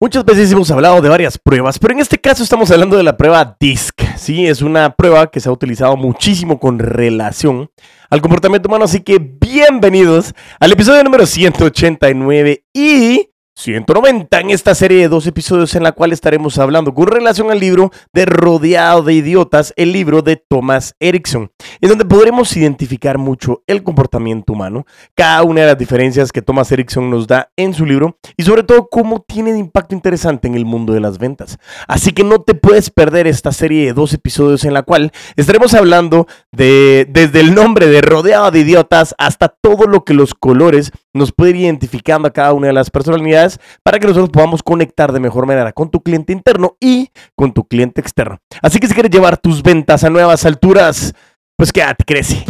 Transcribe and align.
Muchas 0.00 0.24
veces 0.24 0.52
hemos 0.52 0.70
hablado 0.70 1.00
de 1.00 1.08
varias 1.08 1.38
pruebas, 1.38 1.76
pero 1.80 1.92
en 1.92 1.98
este 1.98 2.18
caso 2.18 2.44
estamos 2.44 2.70
hablando 2.70 2.96
de 2.96 3.02
la 3.02 3.16
prueba 3.16 3.56
DISC. 3.58 4.00
Sí, 4.16 4.46
es 4.46 4.62
una 4.62 4.94
prueba 4.94 5.28
que 5.28 5.40
se 5.40 5.48
ha 5.48 5.52
utilizado 5.52 5.96
muchísimo 5.96 6.60
con 6.60 6.78
relación 6.78 7.68
al 8.08 8.20
comportamiento 8.20 8.68
humano, 8.68 8.84
así 8.84 9.00
que 9.00 9.18
bienvenidos 9.18 10.34
al 10.60 10.70
episodio 10.70 11.02
número 11.02 11.26
189 11.26 12.64
y 12.72 13.30
190 13.58 14.38
en 14.38 14.50
esta 14.50 14.72
serie 14.76 15.00
de 15.00 15.08
dos 15.08 15.26
episodios 15.26 15.74
en 15.74 15.82
la 15.82 15.90
cual 15.90 16.12
estaremos 16.12 16.58
hablando 16.58 16.94
con 16.94 17.08
relación 17.08 17.50
al 17.50 17.58
libro 17.58 17.90
de 18.12 18.24
Rodeado 18.24 19.02
de 19.02 19.14
Idiotas, 19.14 19.74
el 19.74 19.90
libro 19.90 20.22
de 20.22 20.36
Thomas 20.36 20.94
Erickson, 21.00 21.50
en 21.80 21.88
donde 21.88 22.04
podremos 22.04 22.56
identificar 22.56 23.18
mucho 23.18 23.64
el 23.66 23.82
comportamiento 23.82 24.52
humano, 24.52 24.86
cada 25.16 25.42
una 25.42 25.62
de 25.62 25.66
las 25.66 25.78
diferencias 25.78 26.30
que 26.30 26.40
Thomas 26.40 26.70
Erickson 26.70 27.10
nos 27.10 27.26
da 27.26 27.50
en 27.56 27.74
su 27.74 27.84
libro 27.84 28.16
y 28.36 28.44
sobre 28.44 28.62
todo 28.62 28.88
cómo 28.88 29.24
tiene 29.26 29.52
de 29.52 29.58
impacto 29.58 29.92
interesante 29.92 30.46
en 30.46 30.54
el 30.54 30.64
mundo 30.64 30.92
de 30.92 31.00
las 31.00 31.18
ventas. 31.18 31.58
Así 31.88 32.12
que 32.12 32.22
no 32.22 32.40
te 32.40 32.54
puedes 32.54 32.90
perder 32.90 33.26
esta 33.26 33.50
serie 33.50 33.86
de 33.86 33.92
dos 33.92 34.12
episodios 34.12 34.64
en 34.64 34.72
la 34.72 34.82
cual 34.82 35.10
estaremos 35.34 35.74
hablando 35.74 36.28
de 36.52 37.08
desde 37.10 37.40
el 37.40 37.56
nombre 37.56 37.88
de 37.88 38.02
Rodeado 38.02 38.52
de 38.52 38.60
Idiotas 38.60 39.16
hasta 39.18 39.48
todo 39.48 39.88
lo 39.88 40.04
que 40.04 40.14
los 40.14 40.34
colores 40.34 40.92
nos 41.12 41.32
pueden 41.32 41.56
ir 41.56 41.62
identificando 41.64 42.28
a 42.28 42.32
cada 42.32 42.52
una 42.52 42.68
de 42.68 42.72
las 42.72 42.90
personalidades 42.90 43.47
para 43.82 43.98
que 43.98 44.06
nosotros 44.06 44.30
podamos 44.30 44.62
conectar 44.62 45.12
de 45.12 45.20
mejor 45.20 45.46
manera 45.46 45.72
con 45.72 45.90
tu 45.90 46.00
cliente 46.00 46.32
interno 46.32 46.76
y 46.80 47.10
con 47.34 47.52
tu 47.52 47.64
cliente 47.64 48.00
externo. 48.00 48.38
Así 48.60 48.78
que 48.78 48.86
si 48.86 48.94
quieres 48.94 49.10
llevar 49.10 49.38
tus 49.38 49.62
ventas 49.62 50.04
a 50.04 50.10
nuevas 50.10 50.44
alturas, 50.44 51.14
pues 51.56 51.72
quédate, 51.72 52.04
crece. 52.04 52.44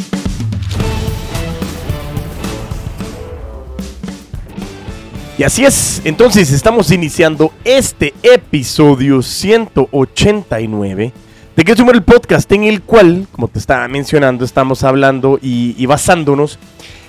Y 5.38 5.44
así 5.44 5.64
es, 5.64 6.02
entonces 6.04 6.50
estamos 6.50 6.90
iniciando 6.90 7.52
este 7.62 8.12
episodio 8.24 9.22
189 9.22 11.12
de 11.58 11.64
que 11.64 11.72
el 11.72 12.02
podcast 12.02 12.50
en 12.52 12.64
el 12.64 12.82
cual, 12.82 13.26
como 13.32 13.48
te 13.48 13.58
estaba 13.58 13.86
mencionando, 13.88 14.44
estamos 14.44 14.84
hablando 14.84 15.38
y, 15.42 15.74
y 15.76 15.86
basándonos 15.86 16.58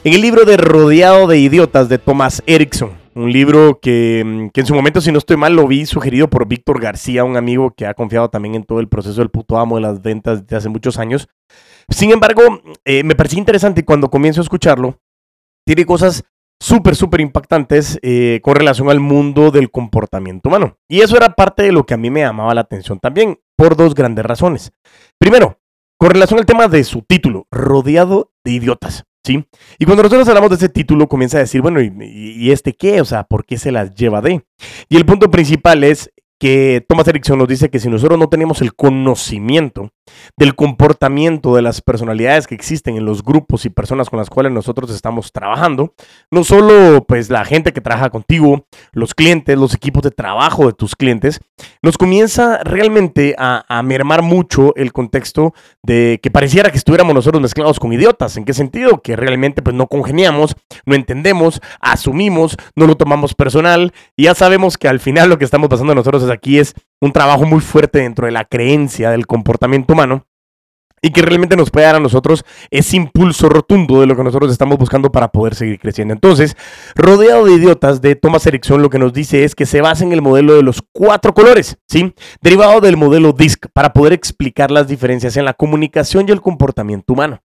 en 0.04 0.14
el 0.14 0.22
libro 0.22 0.46
de 0.46 0.58
Rodeado 0.58 1.28
de 1.28 1.38
Idiotas 1.38 1.90
de 1.90 1.98
Thomas 1.98 2.42
Erickson. 2.46 2.92
Un 3.20 3.34
libro 3.34 3.72
mm, 3.72 3.80
que, 3.82 4.62
en 4.62 4.66
su 4.66 4.74
momento, 4.74 5.02
si 5.02 5.12
no 5.12 5.18
estoy 5.18 5.36
mal, 5.36 5.54
lo 5.54 5.68
vi 5.68 5.86
sugerido 5.86 6.30
por 6.30 6.48
Víctor 6.48 6.80
García, 6.80 7.26
un 7.26 7.36
amigo 7.36 7.72
que 7.76 7.86
ha 7.86 7.94
confiado 7.94 8.30
también 8.30 8.56
en 8.56 8.64
todo 8.64 8.80
el 8.80 8.88
proceso 8.88 9.20
del 9.20 9.30
puto 9.30 9.58
amo 9.58 9.76
de 9.76 9.82
las 9.82 10.02
ventas 10.02 10.44
desde 10.44 10.56
hace 10.56 10.70
muchos 10.70 10.98
años. 10.98 11.28
Sin 11.90 12.12
embargo, 12.12 12.62
eh, 12.86 13.04
me 13.04 13.16
pareció 13.16 13.38
interesante 13.38 13.82
y 13.82 13.84
cuando 13.84 14.10
comienzo 14.10 14.40
a 14.40 14.44
escucharlo, 14.44 15.02
tiene 15.66 15.86
cosas 15.86 16.24
súper, 16.62 16.96
súper 16.96 17.20
impactantes 17.20 18.00
eh, 18.04 18.40
con 18.42 18.56
relación 18.56 18.90
al 18.90 19.02
mundo 19.02 19.52
del 19.52 19.70
comportamiento 19.70 20.48
humano. 20.48 20.78
Y 20.88 21.02
eso 21.02 21.18
era 21.18 21.36
parte 21.36 21.64
de 21.64 21.74
lo 21.74 21.86
que 21.86 21.96
a 21.96 21.98
mí 21.98 22.10
me 22.10 22.22
llamaba 22.22 22.56
la 22.56 22.62
atención 22.62 23.02
también, 23.02 23.42
por 23.58 23.76
dos 23.76 23.96
grandes 23.96 24.26
razones. 24.26 24.72
Primero, 25.20 25.60
con 25.98 26.12
relación 26.12 26.40
al 26.40 26.46
tema 26.46 26.70
de 26.70 26.86
su 26.86 27.02
título, 27.02 27.48
rodeado 27.52 28.32
de 28.46 28.52
idiotas. 28.54 29.04
¿Sí? 29.24 29.46
Y 29.78 29.86
cuando 29.86 30.04
nosotros 30.04 30.28
hablamos 30.28 30.50
de 30.50 30.56
ese 30.58 30.70
título, 30.70 31.08
comienza 31.08 31.38
a 31.38 31.42
decir, 31.42 31.62
bueno, 31.62 31.82
¿y, 31.82 31.92
¿y, 32.00 32.52
este 32.52 32.74
qué? 32.74 33.02
O 33.02 33.06
sea, 33.06 33.24
¿por 33.24 33.46
qué 33.46 33.58
se 33.58 33.72
las 33.72 33.94
lleva 33.96 34.22
de? 34.22 34.44
Y 34.90 34.98
el 34.98 35.06
punto 35.06 35.30
principal 35.32 35.84
es 35.84 36.12
que 36.40 36.86
Thomas 36.88 37.08
Erickson 37.08 37.38
nos 37.38 37.50
dice 37.50 37.70
que 37.70 37.80
si 37.80 37.90
nosotros 37.90 38.18
no 38.18 38.30
tenemos 38.30 38.62
el 38.62 38.74
conocimiento 38.74 39.92
del 40.38 40.56
comportamiento 40.56 41.56
de 41.56 41.62
las 41.62 41.82
personalidades 41.82 42.48
que 42.48 42.56
existen 42.56 42.96
en 42.96 43.06
los 43.06 43.24
grupos 43.24 43.66
y 43.66 43.70
personas 43.70 44.10
con 44.10 44.18
las 44.18 44.30
cuales 44.30 44.52
nosotros 44.52 44.90
estamos 44.90 45.32
trabajando, 45.32 45.94
no 46.32 46.44
solo 46.44 47.04
pues 47.06 47.30
la 47.30 47.44
gente 47.46 47.74
que 47.74 47.82
trabaja 47.82 48.10
contigo, 48.10 48.66
los 48.94 49.14
clientes, 49.14 49.58
los 49.58 49.74
equipos 49.74 50.02
de 50.04 50.12
trabajo 50.12 50.66
de 50.66 50.74
tus 50.74 50.96
clientes, 50.96 51.42
nos 51.82 51.98
comienza 51.98 52.64
realmente 52.64 53.36
a, 53.38 53.66
mermar 53.84 54.22
mucho 54.22 54.76
el 54.76 54.92
contexto 54.92 55.54
de 55.84 56.20
que 56.22 56.30
pareciera 56.30 56.70
que 56.70 56.78
estuviéramos 56.78 57.16
nosotros 57.16 57.42
mezclados 57.42 57.80
con 57.80 57.92
idiotas. 57.94 58.38
¿En 58.38 58.46
qué 58.46 58.54
sentido? 58.54 59.02
Que 59.02 59.16
realmente 59.16 59.62
pues 59.62 59.76
no 59.76 59.88
congeniamos, 59.88 60.56
no 60.86 60.96
entendemos, 60.96 61.62
asumimos, 61.80 62.58
no 62.76 62.88
lo 62.88 62.96
tomamos 62.96 63.34
personal 63.34 63.94
y 64.16 64.24
ya 64.24 64.36
sabemos 64.36 64.78
que 64.78 64.88
al 64.88 65.00
final 65.00 65.30
lo 65.30 65.38
que 65.38 65.46
estamos 65.46 65.70
pasando 65.70 65.96
nosotros 65.96 66.29
aquí 66.30 66.60
es 66.60 66.74
un 67.02 67.12
trabajo 67.12 67.46
muy 67.46 67.62
fuerte 67.62 68.00
dentro 68.00 68.26
de 68.26 68.32
la 68.32 68.46
creencia 68.46 69.12
del 69.12 69.26
comportamiento 69.26 69.94
humano 69.94 70.26
y 71.02 71.12
que 71.12 71.22
realmente 71.22 71.56
nos 71.56 71.70
puede 71.70 71.86
dar 71.86 71.96
a 71.96 72.00
nosotros 72.00 72.44
ese 72.70 72.98
impulso 72.98 73.48
rotundo 73.50 74.02
de 74.02 74.08
lo 74.08 74.16
que 74.16 74.24
nosotros 74.24 74.52
estamos 74.52 74.78
buscando 74.78 75.12
para 75.12 75.30
poder 75.30 75.56
seguir 75.56 75.80
creciendo. 75.80 76.14
Entonces, 76.14 76.58
rodeado 76.96 77.46
de 77.46 77.54
idiotas 77.54 78.02
de 78.02 78.16
Thomas 78.16 78.46
Erickson, 78.46 78.82
lo 78.82 78.90
que 78.90 79.00
nos 79.00 79.14
dice 79.14 79.44
es 79.44 79.56
que 79.56 79.66
se 79.66 79.82
basa 79.82 80.04
en 80.04 80.12
el 80.12 80.22
modelo 80.22 80.56
de 80.56 80.64
los 80.64 80.84
cuatro 80.92 81.34
colores, 81.34 81.78
¿sí? 81.88 82.14
Derivado 82.42 82.82
del 82.82 82.98
modelo 82.98 83.32
DISC, 83.32 83.68
para 83.74 83.94
poder 83.94 84.14
explicar 84.14 84.72
las 84.72 84.88
diferencias 84.88 85.38
en 85.38 85.46
la 85.46 85.54
comunicación 85.54 86.28
y 86.28 86.32
el 86.32 86.42
comportamiento 86.42 87.14
humano. 87.14 87.42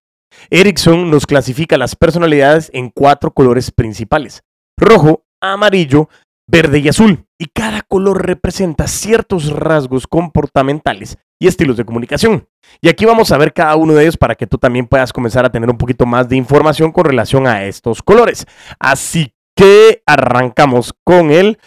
Erickson 0.49 1.09
nos 1.09 1.25
clasifica 1.25 1.77
las 1.77 1.95
personalidades 1.95 2.69
en 2.73 2.89
cuatro 2.89 3.31
colores 3.31 3.71
principales: 3.71 4.43
rojo, 4.77 5.23
amarillo, 5.41 6.09
verde 6.47 6.79
y 6.79 6.87
azul, 6.87 7.25
y 7.39 7.47
cada 7.47 7.81
color 7.81 8.25
representa 8.25 8.87
ciertos 8.87 9.49
rasgos 9.49 10.07
comportamentales 10.07 11.17
y 11.39 11.47
estilos 11.47 11.77
de 11.77 11.85
comunicación. 11.85 12.47
Y 12.81 12.89
aquí 12.89 13.05
vamos 13.05 13.31
a 13.31 13.37
ver 13.37 13.53
cada 13.53 13.75
uno 13.75 13.93
de 13.93 14.03
ellos 14.03 14.17
para 14.17 14.35
que 14.35 14.47
tú 14.47 14.57
también 14.57 14.87
puedas 14.87 15.11
comenzar 15.11 15.45
a 15.45 15.51
tener 15.51 15.69
un 15.69 15.77
poquito 15.77 16.05
más 16.05 16.29
de 16.29 16.35
información 16.35 16.91
con 16.91 17.05
relación 17.05 17.47
a 17.47 17.63
estos 17.65 18.01
colores. 18.01 18.45
Así 18.79 19.33
que 19.55 20.01
arrancamos 20.05 20.93
con 21.03 21.31
el 21.31 21.57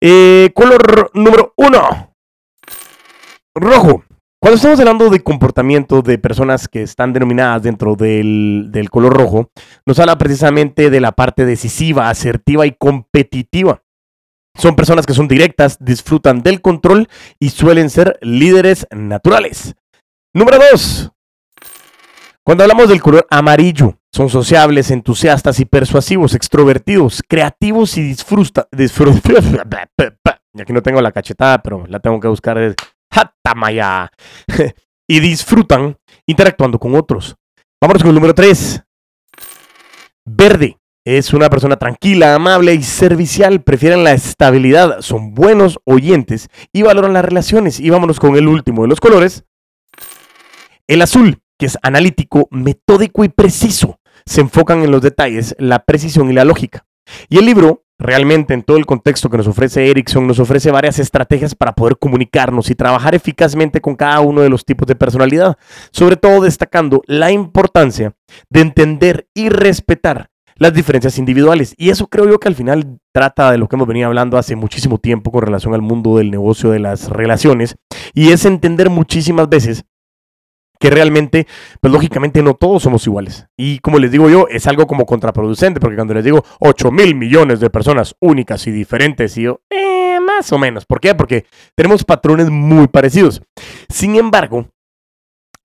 eh, 0.00 0.50
color 0.54 1.10
número 1.14 1.52
uno. 1.56 2.12
Rojo. 3.54 4.04
Cuando 4.38 4.56
estamos 4.56 4.78
hablando 4.78 5.08
de 5.08 5.22
comportamiento 5.22 6.02
de 6.02 6.18
personas 6.18 6.68
que 6.68 6.82
están 6.82 7.12
denominadas 7.12 7.62
dentro 7.62 7.96
del, 7.96 8.68
del 8.70 8.90
color 8.90 9.16
rojo, 9.16 9.50
nos 9.86 9.98
habla 9.98 10.18
precisamente 10.18 10.90
de 10.90 11.00
la 11.00 11.12
parte 11.12 11.46
decisiva, 11.46 12.10
asertiva 12.10 12.66
y 12.66 12.72
competitiva. 12.72 13.82
Son 14.56 14.74
personas 14.76 15.06
que 15.06 15.14
son 15.14 15.28
directas, 15.28 15.76
disfrutan 15.80 16.42
del 16.42 16.60
control 16.60 17.08
y 17.38 17.50
suelen 17.50 17.90
ser 17.90 18.18
líderes 18.22 18.86
naturales. 18.90 19.74
Número 20.34 20.58
2. 20.72 21.10
Cuando 22.44 22.62
hablamos 22.62 22.88
del 22.88 23.02
color 23.02 23.26
amarillo, 23.28 23.98
son 24.12 24.30
sociables, 24.30 24.90
entusiastas 24.90 25.58
y 25.60 25.64
persuasivos, 25.64 26.34
extrovertidos, 26.34 27.22
creativos 27.26 27.98
y 27.98 28.02
disfrutan. 28.02 28.64
y 28.72 28.84
aquí 30.62 30.72
no 30.72 30.82
tengo 30.82 31.00
la 31.00 31.12
cachetada, 31.12 31.62
pero 31.62 31.86
la 31.88 31.98
tengo 31.98 32.20
que 32.20 32.28
buscar. 32.28 32.74
¡Hatamaya! 33.10 34.10
y 35.08 35.20
disfrutan 35.20 35.96
interactuando 36.26 36.78
con 36.78 36.94
otros. 36.94 37.36
Vámonos 37.80 38.02
con 38.02 38.10
el 38.10 38.14
número 38.14 38.34
3. 38.34 38.82
Verde. 40.24 40.78
Es 41.06 41.32
una 41.32 41.48
persona 41.48 41.76
tranquila, 41.76 42.34
amable 42.34 42.74
y 42.74 42.82
servicial. 42.82 43.62
Prefieren 43.62 44.02
la 44.02 44.10
estabilidad, 44.10 45.02
son 45.02 45.34
buenos 45.34 45.78
oyentes 45.84 46.48
y 46.72 46.82
valoran 46.82 47.12
las 47.12 47.24
relaciones. 47.24 47.78
Y 47.78 47.90
vámonos 47.90 48.18
con 48.18 48.34
el 48.34 48.48
último 48.48 48.82
de 48.82 48.88
los 48.88 48.98
colores. 48.98 49.44
El 50.88 51.00
azul, 51.00 51.38
que 51.60 51.66
es 51.66 51.78
analítico, 51.82 52.48
metódico 52.50 53.22
y 53.22 53.28
preciso. 53.28 54.00
Se 54.24 54.40
enfocan 54.40 54.82
en 54.82 54.90
los 54.90 55.00
detalles, 55.00 55.54
la 55.60 55.84
precisión 55.84 56.28
y 56.28 56.34
la 56.34 56.44
lógica. 56.44 56.86
Y 57.28 57.38
el 57.38 57.46
libro, 57.46 57.84
realmente 58.00 58.52
en 58.52 58.64
todo 58.64 58.76
el 58.76 58.84
contexto 58.84 59.30
que 59.30 59.36
nos 59.36 59.46
ofrece 59.46 59.88
Erickson, 59.88 60.26
nos 60.26 60.40
ofrece 60.40 60.72
varias 60.72 60.98
estrategias 60.98 61.54
para 61.54 61.74
poder 61.74 61.98
comunicarnos 61.98 62.68
y 62.68 62.74
trabajar 62.74 63.14
eficazmente 63.14 63.80
con 63.80 63.94
cada 63.94 64.18
uno 64.18 64.40
de 64.40 64.48
los 64.50 64.64
tipos 64.64 64.88
de 64.88 64.96
personalidad. 64.96 65.56
Sobre 65.92 66.16
todo 66.16 66.40
destacando 66.40 67.02
la 67.06 67.30
importancia 67.30 68.16
de 68.50 68.60
entender 68.60 69.28
y 69.34 69.50
respetar 69.50 70.30
las 70.56 70.72
diferencias 70.72 71.18
individuales. 71.18 71.74
Y 71.76 71.90
eso 71.90 72.06
creo 72.08 72.28
yo 72.28 72.38
que 72.38 72.48
al 72.48 72.54
final 72.54 72.98
trata 73.12 73.50
de 73.50 73.58
lo 73.58 73.68
que 73.68 73.76
hemos 73.76 73.88
venido 73.88 74.08
hablando 74.08 74.38
hace 74.38 74.56
muchísimo 74.56 74.98
tiempo 74.98 75.30
con 75.30 75.42
relación 75.42 75.74
al 75.74 75.82
mundo 75.82 76.16
del 76.16 76.30
negocio, 76.30 76.70
de 76.70 76.80
las 76.80 77.08
relaciones, 77.08 77.76
y 78.14 78.30
es 78.30 78.44
entender 78.44 78.90
muchísimas 78.90 79.48
veces 79.48 79.84
que 80.78 80.90
realmente, 80.90 81.46
pues 81.80 81.92
lógicamente 81.92 82.42
no 82.42 82.54
todos 82.54 82.82
somos 82.82 83.06
iguales. 83.06 83.46
Y 83.56 83.78
como 83.78 83.98
les 83.98 84.10
digo 84.10 84.28
yo, 84.28 84.46
es 84.48 84.66
algo 84.66 84.86
como 84.86 85.06
contraproducente, 85.06 85.80
porque 85.80 85.96
cuando 85.96 86.14
les 86.14 86.24
digo 86.24 86.44
8 86.60 86.90
mil 86.90 87.14
millones 87.14 87.60
de 87.60 87.70
personas 87.70 88.14
únicas 88.20 88.66
y 88.66 88.72
diferentes, 88.72 89.36
y 89.38 89.42
yo, 89.42 89.60
eh, 89.70 90.18
más 90.20 90.52
o 90.52 90.58
menos. 90.58 90.84
¿Por 90.84 91.00
qué? 91.00 91.14
Porque 91.14 91.46
tenemos 91.74 92.04
patrones 92.04 92.50
muy 92.50 92.88
parecidos. 92.88 93.42
Sin 93.88 94.16
embargo, 94.16 94.68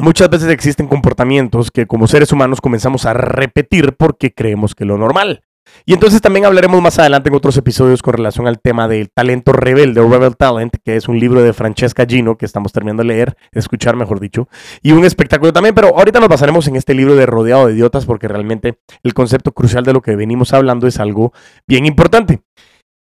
Muchas 0.02 0.32
veces 0.32 0.50
existen 0.50 0.88
comportamientos 0.88 1.70
que 1.70 1.86
como 1.86 2.08
seres 2.08 2.32
humanos 2.32 2.60
comenzamos 2.60 3.06
a 3.06 3.14
repetir 3.14 3.96
porque 3.96 4.34
creemos 4.34 4.74
que 4.74 4.84
lo 4.84 4.98
normal. 4.98 5.44
Y 5.86 5.94
entonces 5.94 6.22
también 6.22 6.46
hablaremos 6.46 6.82
más 6.82 6.98
adelante 6.98 7.30
en 7.30 7.36
otros 7.36 7.56
episodios 7.56 8.02
con 8.02 8.16
relación 8.16 8.48
al 8.48 8.60
tema 8.60 8.88
del 8.88 9.12
talento 9.12 9.54
rebelde 9.54 10.02
o 10.02 10.10
Rebel 10.10 10.36
Talent, 10.36 10.74
que 10.84 10.96
es 10.96 11.08
un 11.08 11.20
libro 11.20 11.44
de 11.44 11.54
Francesca 11.54 12.08
Gino 12.08 12.36
que 12.36 12.48
estamos 12.48 12.72
terminando 12.72 13.04
de 13.04 13.10
leer, 13.10 13.38
escuchar 13.52 13.96
mejor 13.96 14.20
dicho, 14.20 14.50
y 14.82 14.92
un 14.92 15.06
espectáculo 15.06 15.54
también, 15.54 15.76
pero 15.76 15.96
ahorita 15.96 16.20
nos 16.20 16.30
basaremos 16.30 16.68
en 16.68 16.78
este 16.78 16.96
libro 16.96 17.16
de 17.16 17.28
Rodeado 17.28 17.68
de 17.68 17.74
Idiotas 17.74 18.08
porque 18.08 18.28
realmente 18.28 18.80
el 19.04 19.14
concepto 19.14 19.52
crucial 19.52 19.84
de 19.84 19.94
lo 19.94 20.02
que 20.02 20.16
venimos 20.16 20.52
hablando 20.52 20.88
es 20.88 21.00
algo 21.00 21.32
bien 21.68 21.86
importante. 21.86 22.42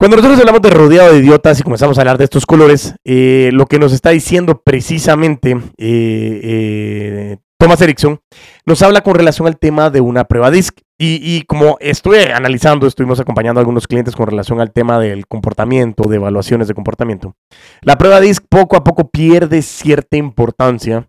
Cuando 0.03 0.17
nosotros 0.17 0.41
hablamos 0.41 0.63
de 0.63 0.71
rodeado 0.71 1.13
de 1.13 1.21
idiotas 1.21 1.61
y 1.61 1.63
comenzamos 1.63 1.97
a 1.97 2.01
hablar 2.01 2.19
de 2.19 2.25
estos 2.25 2.45
colores, 2.45 2.97
eh, 3.05 3.51
lo 3.53 3.67
que 3.67 3.79
nos 3.79 3.93
está 3.93 4.11
diciendo 4.11 4.61
precisamente 4.61 5.53
eh, 5.53 6.41
eh, 6.43 7.37
Thomas 7.57 7.81
Erickson 7.83 8.21
nos 8.67 8.83
habla 8.83 9.03
con 9.03 9.15
relación 9.15 9.47
al 9.47 9.61
tema 9.61 9.91
de 9.91 10.01
una 10.01 10.25
prueba 10.25 10.51
DISC. 10.51 10.77
Y, 10.99 11.43
como 11.43 11.77
estoy 11.79 12.19
analizando, 12.35 12.89
estuvimos 12.89 13.21
acompañando 13.21 13.61
a 13.61 13.63
algunos 13.63 13.87
clientes 13.87 14.17
con 14.17 14.27
relación 14.27 14.61
al 14.61 14.73
tema 14.73 14.99
del 14.99 15.29
comportamiento, 15.29 16.09
de 16.09 16.17
evaluaciones 16.17 16.67
de 16.67 16.75
comportamiento. 16.75 17.37
La 17.81 17.97
prueba 17.97 18.21
DISC 18.21 18.45
poco 18.49 18.77
a 18.77 18.83
poco 18.83 19.09
pierde 19.09 19.63
cierta 19.63 20.17
importancia 20.17 21.09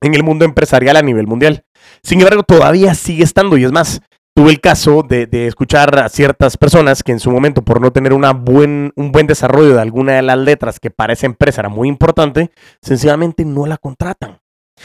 en 0.00 0.14
el 0.14 0.22
mundo 0.22 0.46
empresarial 0.46 0.96
a 0.96 1.02
nivel 1.02 1.26
mundial. 1.26 1.66
Sin 2.02 2.20
embargo, 2.20 2.44
todavía 2.44 2.94
sigue 2.94 3.24
estando 3.24 3.58
y 3.58 3.64
es 3.64 3.72
más, 3.72 4.00
tuve 4.36 4.50
el 4.50 4.60
caso 4.60 5.02
de, 5.02 5.46
escuchar 5.46 5.98
a 5.98 6.10
ciertas 6.10 6.58
personas 6.58 7.02
que 7.02 7.10
en 7.10 7.20
su 7.20 7.30
momento, 7.30 7.62
por 7.62 7.80
no 7.80 7.90
tener 7.90 8.12
una 8.12 8.34
buen, 8.34 8.92
un 8.94 9.10
buen 9.10 9.26
desarrollo 9.26 9.74
de 9.74 9.80
alguna 9.80 10.12
de 10.12 10.22
las 10.22 10.36
letras 10.36 10.78
que 10.78 10.90
para 10.90 11.14
esa 11.14 11.24
empresa 11.24 11.62
era 11.62 11.70
muy 11.70 11.88
importante, 11.88 12.50
sencillamente 12.82 13.46
no 13.46 13.64
la 13.64 13.78
contratan. 13.78 14.40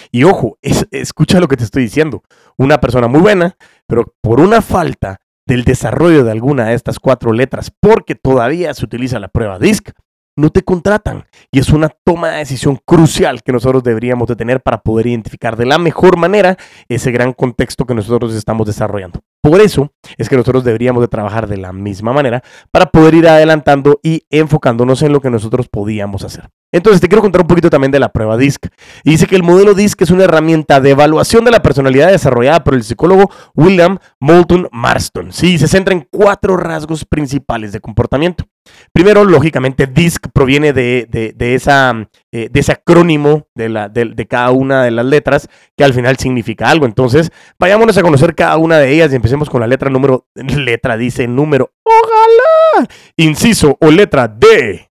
Y 0.09 0.23
ojo, 0.23 0.57
escucha 0.61 1.41
lo 1.41 1.49
que 1.49 1.57
te 1.57 1.65
estoy 1.65 1.83
diciendo. 1.83 2.23
Una 2.57 2.79
persona 2.79 3.09
muy 3.09 3.19
buena, 3.19 3.57
pero 3.87 4.15
por 4.21 4.39
una 4.39 4.61
falta 4.61 5.19
del 5.45 5.65
desarrollo 5.65 6.23
de 6.23 6.31
alguna 6.31 6.67
de 6.67 6.75
estas 6.75 6.97
cuatro 6.97 7.33
letras, 7.33 7.73
porque 7.77 8.15
todavía 8.15 8.73
se 8.73 8.85
utiliza 8.85 9.19
la 9.19 9.27
prueba 9.27 9.59
DISC, 9.59 9.91
no 10.37 10.49
te 10.51 10.61
contratan. 10.61 11.25
Y 11.51 11.59
es 11.59 11.71
una 11.71 11.89
toma 11.89 12.29
de 12.29 12.37
decisión 12.37 12.79
crucial 12.85 13.43
que 13.43 13.51
nosotros 13.51 13.83
deberíamos 13.83 14.29
de 14.29 14.37
tener 14.37 14.61
para 14.61 14.81
poder 14.81 15.07
identificar 15.07 15.57
de 15.57 15.65
la 15.65 15.77
mejor 15.77 16.15
manera 16.15 16.55
ese 16.87 17.11
gran 17.11 17.33
contexto 17.33 17.85
que 17.85 17.95
nosotros 17.95 18.33
estamos 18.33 18.65
desarrollando. 18.65 19.19
Por 19.41 19.59
eso 19.59 19.91
es 20.17 20.29
que 20.29 20.37
nosotros 20.37 20.63
deberíamos 20.63 21.01
de 21.01 21.07
trabajar 21.07 21.47
de 21.47 21.57
la 21.57 21.73
misma 21.73 22.13
manera 22.13 22.43
para 22.71 22.85
poder 22.87 23.15
ir 23.15 23.27
adelantando 23.27 23.99
y 24.03 24.23
enfocándonos 24.29 25.01
en 25.01 25.13
lo 25.13 25.21
que 25.21 25.31
nosotros 25.31 25.67
podíamos 25.67 26.23
hacer. 26.23 26.49
Entonces 26.71 27.01
te 27.01 27.07
quiero 27.07 27.21
contar 27.21 27.41
un 27.41 27.47
poquito 27.47 27.69
también 27.69 27.91
de 27.91 27.99
la 27.99 28.09
prueba 28.09 28.37
DISC. 28.37 28.67
Y 29.03 29.11
dice 29.11 29.27
que 29.27 29.35
el 29.35 29.43
modelo 29.43 29.73
DISC 29.73 30.01
es 30.01 30.11
una 30.11 30.23
herramienta 30.23 30.79
de 30.79 30.91
evaluación 30.91 31.43
de 31.43 31.51
la 31.51 31.61
personalidad 31.61 32.11
desarrollada 32.11 32.63
por 32.63 32.73
el 32.73 32.83
psicólogo 32.83 33.29
William 33.55 33.97
Moulton 34.19 34.69
Marston. 34.71 35.31
Sí, 35.33 35.57
se 35.57 35.67
centra 35.67 35.93
en 35.93 36.07
cuatro 36.09 36.57
rasgos 36.57 37.05
principales 37.05 37.71
de 37.71 37.81
comportamiento. 37.81 38.45
Primero, 38.93 39.23
lógicamente, 39.23 39.87
DISC 39.87 40.27
proviene 40.33 40.71
de, 40.73 41.33
esa, 41.39 42.07
eh, 42.31 42.49
de 42.51 42.59
ese 42.59 42.71
acrónimo 42.73 43.47
de, 43.55 43.69
la, 43.69 43.89
de, 43.89 44.27
cada 44.27 44.51
una 44.51 44.83
de 44.83 44.91
las 44.91 45.05
letras 45.05 45.49
que 45.75 45.83
al 45.83 45.93
final 45.93 46.17
significa 46.17 46.69
algo. 46.69 46.85
Entonces, 46.85 47.31
vayámonos 47.59 47.97
a 47.97 48.01
conocer 48.01 48.35
cada 48.35 48.57
una 48.57 48.77
de 48.77 48.91
ellas 48.91 49.11
y 49.11 49.15
empecemos 49.15 49.49
con 49.49 49.61
la 49.61 49.67
letra 49.67 49.89
número, 49.89 50.27
letra 50.35 50.97
dice 50.97 51.27
número, 51.27 51.71
ojalá, 51.83 52.87
inciso 53.17 53.77
o 53.79 53.89
letra 53.89 54.27
D. 54.27 54.90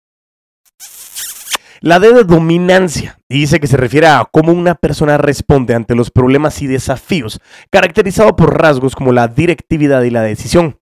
La 1.81 2.01
D 2.01 2.13
de 2.13 2.25
dominancia 2.25 3.21
dice 3.29 3.61
que 3.61 3.69
se 3.69 3.77
refiere 3.77 4.09
a 4.09 4.27
cómo 4.31 4.53
una 4.53 4.75
persona 4.75 5.17
responde 5.17 5.75
ante 5.75 5.95
los 5.95 6.11
problemas 6.11 6.61
y 6.61 6.67
desafíos, 6.67 7.41
caracterizado 7.71 8.35
por 8.35 8.61
rasgos 8.61 8.97
como 8.97 9.13
la 9.13 9.29
directividad 9.29 10.03
y 10.03 10.11
la 10.11 10.23
decisión. 10.23 10.81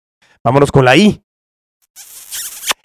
Vámonos 0.42 0.72
con 0.72 0.84
la 0.84 0.96
I. 0.96 1.22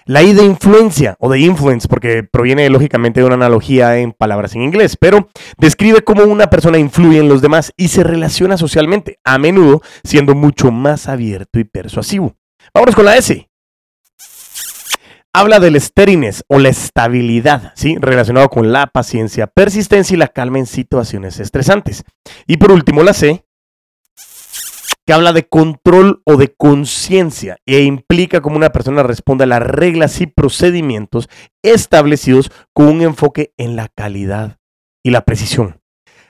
La 0.06 0.22
I 0.22 0.34
de 0.34 0.44
influencia 0.44 1.16
o 1.20 1.32
de 1.32 1.40
influence, 1.40 1.88
porque 1.88 2.22
proviene 2.22 2.70
lógicamente 2.70 3.22
de 3.22 3.26
una 3.26 3.36
analogía 3.36 3.98
en 3.98 4.12
palabras 4.12 4.54
en 4.54 4.62
inglés, 4.62 4.98
pero 4.98 5.30
describe 5.58 6.04
cómo 6.04 6.26
una 6.26 6.48
persona 6.48 6.78
influye 6.78 7.18
en 7.18 7.28
los 7.28 7.42
demás 7.42 7.74
y 7.76 7.88
se 7.88 8.04
relaciona 8.04 8.56
socialmente, 8.56 9.18
a 9.24 9.40
menudo 9.40 9.82
siendo 10.04 10.36
mucho 10.36 10.70
más 10.70 11.08
abierto 11.08 11.58
y 11.58 11.64
persuasivo. 11.64 12.36
Vámonos 12.72 12.94
con 12.94 13.06
la 13.06 13.18
S 13.18 13.50
habla 15.36 15.60
del 15.60 15.80
steadiness 15.82 16.46
o 16.48 16.60
la 16.60 16.70
estabilidad, 16.70 17.74
¿sí? 17.76 17.98
Relacionado 18.00 18.50
con 18.50 18.72
la 18.72 18.88
paciencia, 18.88 19.48
persistencia 19.48 20.16
y 20.16 20.18
la 20.18 20.30
calma 20.30 20.60
en 20.60 20.66
situaciones 20.66 21.42
estresantes. 21.42 22.06
Y 22.48 22.56
por 22.56 22.72
último, 22.72 23.04
la 23.04 23.14
C, 23.14 23.46
que 25.06 25.14
habla 25.14 25.34
de 25.34 25.48
control 25.48 26.22
o 26.26 26.38
de 26.38 26.56
conciencia 26.56 27.58
e 27.66 27.82
implica 27.82 28.42
cómo 28.42 28.56
una 28.56 28.72
persona 28.72 29.04
responde 29.04 29.44
a 29.44 29.48
las 29.48 29.62
reglas 29.62 30.22
y 30.22 30.28
procedimientos 30.28 31.30
establecidos 31.62 32.50
con 32.74 32.88
un 32.88 33.02
enfoque 33.02 33.54
en 33.58 33.76
la 33.76 33.90
calidad 33.90 34.58
y 35.04 35.12
la 35.12 35.26
precisión. 35.26 35.82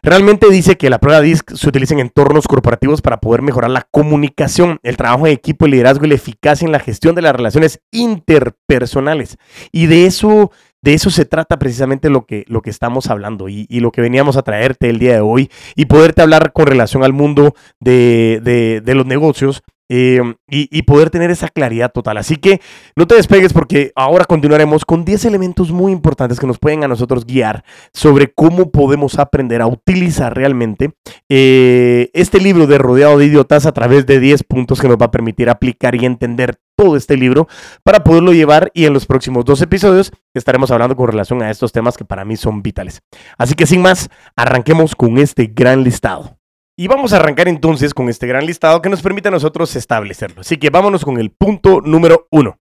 Realmente 0.05 0.51
dice 0.51 0.77
que 0.77 0.91
la 0.91 0.99
prueba 0.99 1.19
DISC 1.19 1.55
se 1.55 1.67
utiliza 1.67 1.95
en 1.95 1.99
entornos 1.99 2.47
corporativos 2.47 3.01
para 3.01 3.19
poder 3.19 3.41
mejorar 3.41 3.71
la 3.71 3.87
comunicación, 3.89 4.77
el 4.83 4.97
trabajo 4.97 5.25
de 5.25 5.31
equipo, 5.31 5.65
el 5.65 5.71
liderazgo 5.71 6.05
y 6.05 6.09
la 6.09 6.13
eficacia 6.13 6.63
en 6.63 6.71
la 6.71 6.79
gestión 6.79 7.15
de 7.15 7.23
las 7.23 7.35
relaciones 7.35 7.81
interpersonales. 7.91 9.37
Y 9.71 9.87
de 9.87 10.05
eso, 10.05 10.51
de 10.83 10.93
eso 10.93 11.09
se 11.09 11.25
trata 11.25 11.57
precisamente 11.57 12.11
lo 12.11 12.27
que, 12.27 12.45
lo 12.47 12.61
que 12.61 12.69
estamos 12.69 13.09
hablando 13.09 13.49
y, 13.49 13.65
lo 13.67 13.91
que 13.91 14.01
veníamos 14.01 14.37
a 14.37 14.43
traerte 14.43 14.91
el 14.91 14.99
día 14.99 15.13
de 15.13 15.21
hoy 15.21 15.49
y 15.75 15.85
poderte 15.85 16.21
hablar 16.21 16.53
con 16.53 16.67
relación 16.67 17.03
al 17.03 17.11
mundo 17.11 17.55
de, 17.79 18.81
de 18.85 18.93
los 18.93 19.07
negocios 19.07 19.63
eh, 19.89 20.21
y, 20.47 20.81
poder 20.83 21.09
tener 21.09 21.31
esa 21.31 21.47
claridad 21.49 21.91
total. 21.91 22.17
Así 22.17 22.37
que 22.37 22.61
no 22.95 23.07
te 23.07 23.15
despegues 23.15 23.53
porque 23.53 23.91
ahora 23.95 24.25
continuaremos 24.25 24.85
con 24.85 25.05
10 25.05 25.25
elementos 25.25 25.71
muy 25.71 25.91
importantes 25.91 26.39
que 26.39 26.47
nos 26.47 26.59
pueden 26.59 26.83
a 26.83 26.87
nosotros 26.87 27.25
guiar 27.25 27.63
sobre 27.93 28.31
cómo 28.33 28.71
podemos 28.71 29.19
aprender 29.19 29.61
a 29.61 29.67
utilizar 29.67 30.35
realmente 30.35 30.93
eh, 31.29 32.09
este 32.13 32.39
libro 32.39 32.67
de 32.67 32.77
Rodeado 32.77 33.17
de 33.17 33.25
Idiotas 33.25 33.65
a 33.65 33.71
través 33.73 34.05
de 34.05 34.19
10 34.19 34.43
puntos 34.43 34.79
que 34.79 34.87
nos 34.87 34.97
va 34.97 35.07
a 35.07 35.11
permitir 35.11 35.49
aplicar 35.49 35.95
y 35.95 36.05
entender 36.05 36.57
todo 36.75 36.97
este 36.97 37.17
libro 37.17 37.47
para 37.83 38.03
poderlo 38.03 38.33
llevar 38.33 38.71
y 38.73 38.85
en 38.85 38.93
los 38.93 39.05
próximos 39.05 39.45
dos 39.45 39.61
episodios 39.61 40.11
estaremos 40.33 40.71
hablando 40.71 40.95
con 40.95 41.07
relación 41.07 41.41
a 41.41 41.49
estos 41.49 41.71
temas 41.71 41.97
que 41.97 42.05
para 42.05 42.25
mí 42.25 42.37
son 42.37 42.61
vitales. 42.61 43.01
Así 43.37 43.55
que 43.55 43.65
sin 43.65 43.81
más, 43.81 44.09
arranquemos 44.35 44.95
con 44.95 45.17
este 45.17 45.47
gran 45.47 45.83
listado. 45.83 46.37
Y 46.77 46.87
vamos 46.87 47.13
a 47.13 47.17
arrancar 47.17 47.47
entonces 47.47 47.93
con 47.93 48.09
este 48.09 48.27
gran 48.27 48.45
listado 48.45 48.81
que 48.81 48.89
nos 48.89 49.01
permite 49.01 49.29
a 49.29 49.31
nosotros 49.31 49.73
establecerlo. 49.77 50.41
Así 50.41 50.57
que 50.57 50.69
vámonos 50.69 51.05
con 51.05 51.17
el 51.19 51.31
punto 51.31 51.79
número 51.79 52.27
uno. 52.31 52.59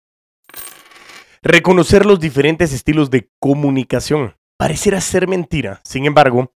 Reconocer 1.43 2.07
los 2.07 2.21
diferentes 2.21 2.73
estilos 2.73 3.11
de 3.11 3.29
comunicación. 3.41 4.37
Pareciera 4.57 5.01
ser 5.01 5.27
mentira. 5.27 5.81
Sin 5.85 6.07
embargo, 6.07 6.53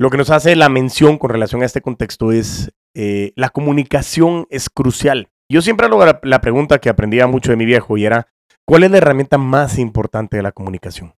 lo 0.00 0.08
que 0.08 0.16
nos 0.16 0.30
hace 0.30 0.56
la 0.56 0.70
mención 0.70 1.18
con 1.18 1.28
relación 1.28 1.62
a 1.62 1.66
este 1.66 1.82
contexto 1.82 2.32
es 2.32 2.72
eh, 2.94 3.32
la 3.36 3.50
comunicación 3.50 4.46
es 4.48 4.70
crucial. 4.70 5.28
Yo 5.52 5.60
siempre 5.60 5.86
hago 5.86 6.02
la, 6.06 6.20
la 6.22 6.40
pregunta 6.40 6.78
que 6.78 6.88
aprendía 6.88 7.26
mucho 7.26 7.50
de 7.50 7.56
mi 7.58 7.66
viejo 7.66 7.98
y 7.98 8.06
era, 8.06 8.28
¿cuál 8.66 8.82
es 8.82 8.90
la 8.90 8.96
herramienta 8.96 9.36
más 9.36 9.78
importante 9.78 10.38
de 10.38 10.42
la 10.42 10.52
comunicación? 10.52 11.14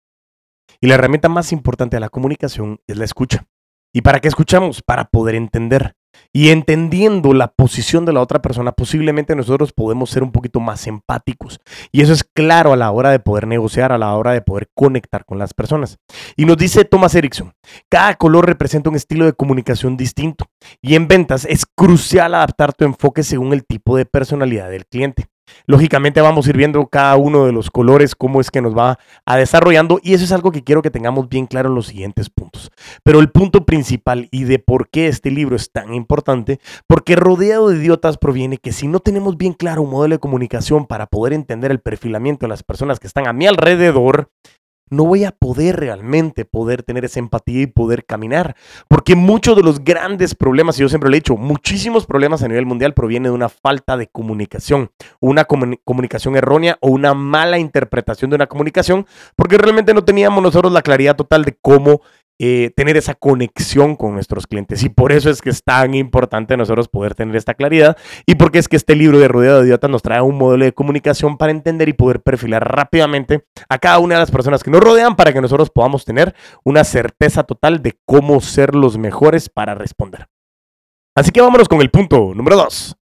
Y 0.82 0.88
la 0.88 0.96
herramienta 0.96 1.30
más 1.30 1.52
importante 1.52 1.98
de 1.98 2.02
la 2.02 2.10
comunicación 2.10 2.82
es 2.88 2.98
la 2.98 3.06
escucha. 3.06 3.46
¿Y 3.96 4.02
para 4.02 4.20
qué 4.20 4.28
escuchamos? 4.28 4.82
Para 4.82 5.06
poder 5.06 5.36
entender. 5.36 5.96
Y 6.34 6.50
entendiendo 6.50 7.34
la 7.34 7.54
posición 7.54 8.04
de 8.04 8.12
la 8.12 8.20
otra 8.20 8.42
persona, 8.42 8.74
posiblemente 8.74 9.38
nosotros 9.38 9.72
podemos 9.72 10.10
ser 10.10 10.22
un 10.22 10.34
poquito 10.34 10.60
más 10.60 10.86
empáticos. 10.86 11.62
Y 11.94 12.02
eso 12.02 12.12
es 12.12 12.26
claro 12.26 12.74
a 12.74 12.76
la 12.76 12.92
hora 12.92 13.12
de 13.12 13.20
poder 13.20 13.48
negociar, 13.48 13.94
a 13.94 13.98
la 13.98 14.14
hora 14.14 14.34
de 14.34 14.42
poder 14.42 14.68
conectar 14.76 15.24
con 15.24 15.40
las 15.40 15.54
personas. 15.54 15.98
Y 16.36 16.44
nos 16.44 16.58
dice 16.58 16.84
Thomas 16.84 17.16
Erickson, 17.16 17.54
cada 17.90 18.16
color 18.16 18.46
representa 18.46 18.90
un 18.90 18.98
estilo 18.98 19.24
de 19.24 19.32
comunicación 19.32 19.96
distinto. 19.96 20.48
Y 20.82 20.96
en 20.96 21.08
ventas 21.08 21.46
es 21.46 21.66
crucial 21.66 22.36
adaptar 22.36 22.74
tu 22.74 22.84
enfoque 22.84 23.24
según 23.24 23.54
el 23.54 23.66
tipo 23.66 23.96
de 23.96 24.06
personalidad 24.06 24.70
del 24.70 24.88
cliente. 24.88 25.30
Lógicamente 25.68 26.22
vamos 26.22 26.46
a 26.46 26.50
ir 26.50 26.58
viendo 26.58 26.88
cada 26.88 27.16
uno 27.16 27.46
de 27.46 27.52
los 27.52 27.70
colores, 27.70 28.16
cómo 28.16 28.42
es 28.42 28.52
que 28.52 28.62
nos 28.62 28.76
va 28.78 29.00
a 29.26 29.38
desarrollando 29.38 30.00
y 30.04 30.14
eso 30.14 30.24
es 30.24 30.32
algo 30.32 30.52
que 30.52 30.64
quiero 30.64 30.82
que 30.82 30.92
tengamos 30.92 31.30
bien 31.30 31.48
claro 31.48 31.70
en 31.70 31.76
los 31.76 31.88
siguientes 31.88 32.30
puntos. 32.30 32.72
Pero 33.04 33.20
el 33.20 33.30
punto 33.30 33.66
principal 33.66 34.28
y 34.32 34.44
de 34.44 34.60
por 34.60 34.90
qué 34.90 35.08
este 35.08 35.32
libro 35.32 35.56
es 35.56 35.72
tan 35.72 35.94
importante, 35.94 36.60
porque 36.88 37.16
rodeado 37.16 37.70
de 37.70 37.78
idiotas 37.78 38.18
proviene 38.18 38.58
que 38.58 38.72
si 38.72 38.88
no 38.88 39.00
tenemos 39.00 39.38
bien 39.38 39.54
claro 39.54 39.82
un 39.82 39.92
modelo 39.92 40.16
de 40.16 40.20
comunicación 40.20 40.86
para 40.86 41.08
poder 41.08 41.34
entender 41.34 41.72
el 41.72 41.80
perfilamiento 41.80 42.46
de 42.46 42.50
las 42.50 42.64
personas 42.64 43.00
que 43.00 43.08
están 43.08 43.28
a 43.28 43.34
mi 43.34 43.48
alrededor, 43.48 44.30
no 44.90 45.06
voy 45.06 45.24
a 45.24 45.32
poder 45.32 45.78
realmente 45.78 46.46
poder 46.46 46.84
tener 46.84 47.06
esa 47.06 47.20
empatía 47.20 47.62
y 47.62 47.68
poder 47.68 48.06
caminar. 48.06 48.56
Porque 48.88 49.16
muchos 49.16 49.56
de 49.56 49.64
los 49.64 49.84
grandes 49.84 50.36
problemas, 50.36 50.78
y 50.78 50.82
yo 50.82 50.90
siempre 50.90 51.10
lo 51.10 51.16
he 51.16 51.20
dicho, 51.20 51.38
muchísimos 51.38 52.06
problemas 52.06 52.44
a 52.44 52.48
nivel 52.48 52.66
mundial 52.66 52.94
provienen 52.94 53.32
de 53.32 53.36
una 53.36 53.50
falta 53.50 53.98
de 53.98 54.08
comunicación, 54.08 54.92
una 55.20 55.46
comunicación 55.46 56.36
errónea 56.36 56.78
o 56.82 56.90
una 56.90 57.14
mala 57.14 57.58
interpretación 57.58 58.30
de 58.30 58.36
una 58.36 58.48
comunicación, 58.48 59.06
porque 59.36 59.58
realmente 59.58 59.94
no 59.94 60.04
teníamos 60.04 60.44
nosotros 60.44 60.72
la 60.72 60.82
claridad 60.82 61.16
total 61.16 61.46
de 61.46 61.58
cómo 61.62 62.02
eh, 62.38 62.72
tener 62.76 62.98
esa 62.98 63.16
conexión 63.16 63.96
con 63.96 64.14
nuestros 64.14 64.48
clientes. 64.48 64.84
Y 64.84 64.90
por 64.90 65.12
eso 65.12 65.30
es 65.30 65.42
que 65.42 65.50
es 65.50 65.64
tan 65.64 65.94
importante 65.94 66.58
nosotros 66.58 66.88
poder 66.88 67.16
tener 67.16 67.36
esta 67.36 67.54
claridad 67.54 67.98
y 68.26 68.36
porque 68.36 68.60
es 68.60 68.68
que 68.68 68.76
este 68.76 68.96
libro 68.96 69.20
de 69.20 69.28
Rodeado 69.28 69.62
de 69.62 69.68
Idiotas 69.68 69.90
nos 69.90 70.02
trae 70.02 70.22
un 70.22 70.38
modelo 70.38 70.66
de 70.66 70.74
comunicación 70.74 71.38
para 71.38 71.52
entender 71.52 71.88
y 71.90 71.94
poder 71.94 72.22
perfilar 72.22 72.70
rápidamente 72.70 73.46
a 73.70 73.78
cada 73.78 74.00
una 74.00 74.16
de 74.16 74.22
las 74.22 74.32
personas 74.32 74.64
que 74.64 74.72
nos 74.72 74.82
rodean 74.82 75.16
para 75.16 75.32
que 75.32 75.42
nosotros 75.42 75.70
podamos 75.70 76.04
tener 76.04 76.36
una 76.64 76.84
certeza 76.84 77.44
total 77.44 77.82
de 77.82 77.98
cómo 78.06 78.42
ser 78.42 78.76
los 78.76 78.98
mejores 78.98 79.50
para 79.50 79.76
responder. 79.76 80.28
Así 81.16 81.32
que 81.32 81.42
vámonos 81.42 81.70
con 81.70 81.82
el 81.82 81.90
punto 81.90 82.34
número 82.36 82.58
dos. 82.58 82.98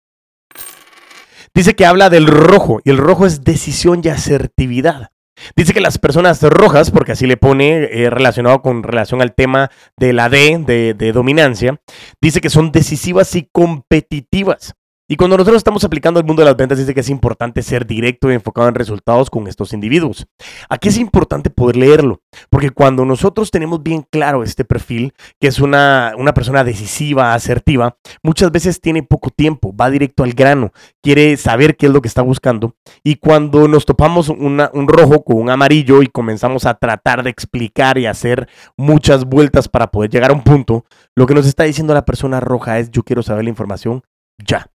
Dice 1.55 1.75
que 1.75 1.85
habla 1.85 2.09
del 2.09 2.27
rojo 2.27 2.81
y 2.83 2.89
el 2.89 2.97
rojo 2.97 3.25
es 3.25 3.43
decisión 3.43 4.01
y 4.03 4.09
asertividad. 4.09 5.09
Dice 5.55 5.73
que 5.73 5.81
las 5.81 5.97
personas 5.97 6.41
rojas, 6.41 6.91
porque 6.91 7.13
así 7.13 7.27
le 7.27 7.37
pone 7.37 7.85
eh, 7.85 8.09
relacionado 8.09 8.61
con 8.61 8.83
relación 8.83 9.21
al 9.21 9.33
tema 9.33 9.71
de 9.97 10.13
la 10.13 10.29
D, 10.29 10.63
de, 10.65 10.93
de 10.93 11.11
dominancia, 11.11 11.79
dice 12.21 12.41
que 12.41 12.49
son 12.49 12.71
decisivas 12.71 13.35
y 13.35 13.49
competitivas. 13.51 14.75
Y 15.05 15.17
cuando 15.17 15.35
nosotros 15.35 15.57
estamos 15.57 15.83
aplicando 15.83 16.21
el 16.21 16.25
mundo 16.25 16.41
de 16.41 16.45
las 16.45 16.55
ventas, 16.55 16.77
dice 16.77 16.93
que 16.93 17.01
es 17.01 17.09
importante 17.09 17.61
ser 17.61 17.85
directo 17.85 18.31
y 18.31 18.35
enfocado 18.35 18.69
en 18.69 18.75
resultados 18.75 19.29
con 19.29 19.47
estos 19.47 19.73
individuos. 19.73 20.27
Aquí 20.69 20.87
es 20.87 20.97
importante 20.97 21.49
poder 21.49 21.75
leerlo, 21.75 22.21
porque 22.49 22.69
cuando 22.69 23.03
nosotros 23.03 23.51
tenemos 23.51 23.83
bien 23.83 24.05
claro 24.09 24.43
este 24.43 24.63
perfil, 24.63 25.13
que 25.41 25.49
es 25.49 25.59
una, 25.59 26.13
una 26.17 26.33
persona 26.33 26.63
decisiva, 26.63 27.33
asertiva, 27.33 27.97
muchas 28.23 28.49
veces 28.49 28.79
tiene 28.79 29.03
poco 29.03 29.29
tiempo, 29.29 29.75
va 29.75 29.89
directo 29.89 30.23
al 30.23 30.31
grano, 30.31 30.71
quiere 31.01 31.35
saber 31.35 31.75
qué 31.75 31.87
es 31.87 31.91
lo 31.91 32.01
que 32.01 32.07
está 32.07 32.21
buscando. 32.21 32.75
Y 33.03 33.17
cuando 33.17 33.67
nos 33.67 33.85
topamos 33.85 34.29
un 34.29 34.87
rojo 34.87 35.25
con 35.25 35.35
un 35.35 35.49
amarillo 35.49 36.01
y 36.01 36.07
comenzamos 36.07 36.65
a 36.65 36.75
tratar 36.75 37.23
de 37.23 37.29
explicar 37.29 37.97
y 37.97 38.05
hacer 38.05 38.47
muchas 38.77 39.25
vueltas 39.25 39.67
para 39.67 39.91
poder 39.91 40.09
llegar 40.09 40.31
a 40.31 40.33
un 40.33 40.43
punto, 40.43 40.85
lo 41.13 41.27
que 41.27 41.33
nos 41.33 41.45
está 41.45 41.65
diciendo 41.65 41.93
la 41.93 42.05
persona 42.05 42.39
roja 42.39 42.79
es 42.79 42.89
yo 42.89 43.03
quiero 43.03 43.21
saber 43.21 43.43
la 43.43 43.49
información 43.49 44.01
ya. 44.37 44.67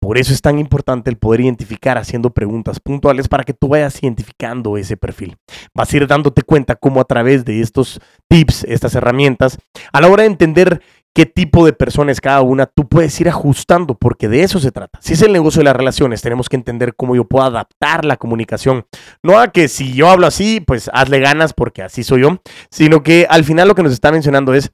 Por 0.00 0.18
eso 0.18 0.32
es 0.32 0.42
tan 0.42 0.58
importante 0.58 1.10
el 1.10 1.16
poder 1.16 1.42
identificar 1.42 1.96
haciendo 1.96 2.30
preguntas 2.30 2.80
puntuales 2.80 3.28
para 3.28 3.44
que 3.44 3.54
tú 3.54 3.68
vayas 3.68 4.02
identificando 4.02 4.76
ese 4.76 4.96
perfil. 4.96 5.36
Vas 5.74 5.92
a 5.92 5.96
ir 5.96 6.06
dándote 6.06 6.42
cuenta 6.42 6.74
cómo 6.74 7.00
a 7.00 7.04
través 7.04 7.44
de 7.44 7.60
estos 7.60 8.00
tips, 8.28 8.64
estas 8.64 8.94
herramientas, 8.94 9.58
a 9.92 10.00
la 10.00 10.08
hora 10.08 10.22
de 10.22 10.28
entender 10.28 10.82
qué 11.14 11.26
tipo 11.26 11.64
de 11.64 11.72
persona 11.72 12.10
es 12.10 12.20
cada 12.20 12.42
una, 12.42 12.66
tú 12.66 12.88
puedes 12.88 13.20
ir 13.20 13.28
ajustando, 13.28 13.94
porque 13.94 14.28
de 14.28 14.42
eso 14.42 14.58
se 14.58 14.72
trata. 14.72 14.98
Si 15.02 15.12
es 15.12 15.22
el 15.22 15.32
negocio 15.32 15.60
de 15.60 15.64
las 15.64 15.76
relaciones, 15.76 16.22
tenemos 16.22 16.48
que 16.48 16.56
entender 16.56 16.94
cómo 16.96 17.14
yo 17.14 17.24
puedo 17.24 17.44
adaptar 17.44 18.04
la 18.04 18.16
comunicación. 18.16 18.86
No 19.22 19.38
a 19.38 19.52
que 19.52 19.68
si 19.68 19.92
yo 19.92 20.08
hablo 20.08 20.26
así, 20.26 20.60
pues 20.60 20.90
hazle 20.92 21.20
ganas 21.20 21.52
porque 21.52 21.82
así 21.82 22.02
soy 22.02 22.22
yo, 22.22 22.40
sino 22.70 23.02
que 23.02 23.26
al 23.28 23.44
final 23.44 23.68
lo 23.68 23.74
que 23.74 23.82
nos 23.82 23.92
está 23.92 24.10
mencionando 24.10 24.54
es 24.54 24.72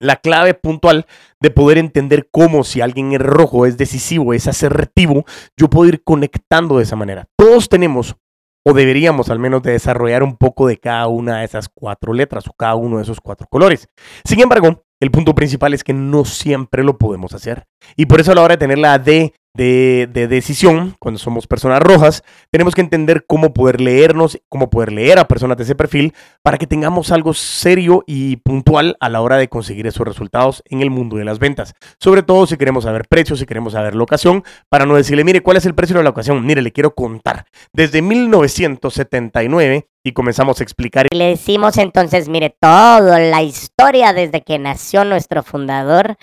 la 0.00 0.16
clave 0.16 0.54
puntual 0.54 1.06
de 1.40 1.50
poder 1.50 1.78
entender 1.78 2.28
cómo 2.30 2.64
si 2.64 2.80
alguien 2.80 3.12
es 3.12 3.20
rojo, 3.20 3.66
es 3.66 3.76
decisivo, 3.76 4.34
es 4.34 4.46
asertivo, 4.46 5.24
yo 5.56 5.68
puedo 5.68 5.88
ir 5.88 6.02
conectando 6.02 6.78
de 6.78 6.84
esa 6.84 6.96
manera. 6.96 7.26
Todos 7.36 7.68
tenemos, 7.68 8.16
o 8.64 8.72
deberíamos 8.72 9.30
al 9.30 9.38
menos 9.38 9.62
de 9.62 9.72
desarrollar 9.72 10.22
un 10.22 10.36
poco 10.36 10.66
de 10.66 10.78
cada 10.78 11.06
una 11.06 11.38
de 11.38 11.44
esas 11.44 11.68
cuatro 11.68 12.12
letras 12.12 12.46
o 12.48 12.52
cada 12.52 12.74
uno 12.74 12.96
de 12.96 13.04
esos 13.04 13.20
cuatro 13.20 13.46
colores. 13.48 13.88
Sin 14.24 14.40
embargo, 14.40 14.84
el 15.00 15.10
punto 15.10 15.34
principal 15.34 15.74
es 15.74 15.84
que 15.84 15.92
no 15.92 16.24
siempre 16.24 16.82
lo 16.82 16.96
podemos 16.96 17.34
hacer. 17.34 17.66
Y 17.96 18.06
por 18.06 18.20
eso 18.20 18.32
a 18.32 18.34
la 18.34 18.42
hora 18.42 18.54
de 18.54 18.60
tener 18.60 18.78
la 18.78 18.98
D 18.98 19.34
de, 19.56 20.26
decisión, 20.28 20.94
cuando 20.98 21.18
somos 21.18 21.46
personas 21.46 21.80
rojas, 21.80 22.22
tenemos 22.50 22.74
que 22.74 22.80
entender 22.80 23.24
cómo 23.26 23.52
poder 23.54 23.80
leernos, 23.80 24.38
cómo 24.48 24.70
poder 24.70 24.92
leer 24.92 25.18
a 25.18 25.28
personas 25.28 25.56
de 25.56 25.64
ese 25.64 25.74
perfil 25.74 26.12
para 26.42 26.58
que 26.58 26.66
tengamos 26.66 27.10
algo 27.10 27.34
serio 27.34 28.04
y 28.06 28.36
puntual 28.36 28.96
a 29.00 29.08
la 29.08 29.20
hora 29.20 29.36
de 29.36 29.48
conseguir 29.48 29.86
esos 29.86 30.06
resultados 30.06 30.62
en 30.66 30.82
el 30.82 30.90
mundo 30.90 31.16
de 31.16 31.24
las 31.24 31.38
ventas. 31.38 31.74
Sobre 31.98 32.22
todo 32.22 32.46
si 32.46 32.56
queremos 32.56 32.84
saber 32.84 33.06
precios, 33.08 33.38
si 33.38 33.46
queremos 33.46 33.72
saber 33.72 33.94
locación, 33.94 34.44
para 34.68 34.86
no 34.86 34.94
decirle, 34.96 35.24
mire, 35.24 35.42
¿cuál 35.42 35.56
es 35.56 35.66
el 35.66 35.74
precio 35.74 35.94
de 35.94 36.02
la 36.02 36.10
locación? 36.10 36.44
Mire, 36.44 36.62
le 36.62 36.72
quiero 36.72 36.94
contar. 36.94 37.46
Desde 37.72 38.02
1979 38.02 39.86
y 40.06 40.12
comenzamos 40.12 40.60
a 40.60 40.62
explicar. 40.62 41.08
Le 41.12 41.30
decimos 41.30 41.78
entonces, 41.78 42.28
mire, 42.28 42.54
toda 42.60 43.18
la 43.18 43.42
historia 43.42 44.12
desde 44.12 44.42
que 44.42 44.58
nació 44.58 45.04
nuestro 45.04 45.42
fundador 45.42 46.16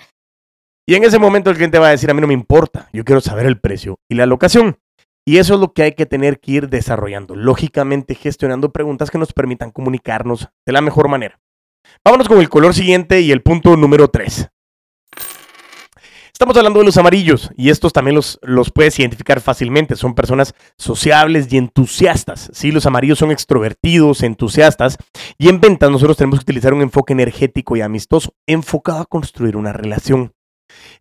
y 0.86 0.94
en 0.94 1.04
ese 1.04 1.18
momento 1.18 1.50
el 1.50 1.56
cliente 1.56 1.78
va 1.78 1.88
a 1.88 1.92
decir, 1.92 2.10
a 2.10 2.14
mí 2.14 2.20
no 2.20 2.26
me 2.26 2.34
importa, 2.34 2.88
yo 2.92 3.04
quiero 3.04 3.20
saber 3.20 3.46
el 3.46 3.58
precio 3.58 3.98
y 4.08 4.16
la 4.16 4.26
locación. 4.26 4.78
Y 5.26 5.38
eso 5.38 5.54
es 5.54 5.60
lo 5.60 5.72
que 5.72 5.82
hay 5.82 5.92
que 5.92 6.04
tener 6.04 6.38
que 6.38 6.52
ir 6.52 6.68
desarrollando, 6.68 7.34
lógicamente 7.34 8.14
gestionando 8.14 8.72
preguntas 8.72 9.10
que 9.10 9.16
nos 9.16 9.32
permitan 9.32 9.70
comunicarnos 9.70 10.50
de 10.66 10.72
la 10.72 10.82
mejor 10.82 11.08
manera. 11.08 11.40
Vámonos 12.04 12.28
con 12.28 12.38
el 12.38 12.50
color 12.50 12.74
siguiente 12.74 13.22
y 13.22 13.32
el 13.32 13.42
punto 13.42 13.76
número 13.76 14.08
3. 14.08 14.50
Estamos 16.30 16.56
hablando 16.56 16.80
de 16.80 16.84
los 16.84 16.96
amarillos 16.98 17.50
y 17.56 17.70
estos 17.70 17.92
también 17.92 18.16
los, 18.16 18.38
los 18.42 18.70
puedes 18.70 18.98
identificar 18.98 19.40
fácilmente. 19.40 19.96
Son 19.96 20.14
personas 20.14 20.52
sociables 20.76 21.50
y 21.50 21.56
entusiastas. 21.56 22.50
Sí, 22.52 22.72
los 22.72 22.84
amarillos 22.84 23.18
son 23.18 23.30
extrovertidos, 23.30 24.22
entusiastas. 24.22 24.98
Y 25.38 25.48
en 25.48 25.60
ventas 25.60 25.90
nosotros 25.90 26.16
tenemos 26.18 26.40
que 26.40 26.42
utilizar 26.42 26.74
un 26.74 26.82
enfoque 26.82 27.12
energético 27.12 27.76
y 27.76 27.80
amistoso, 27.80 28.34
enfocado 28.46 29.00
a 29.00 29.06
construir 29.06 29.56
una 29.56 29.72
relación. 29.72 30.34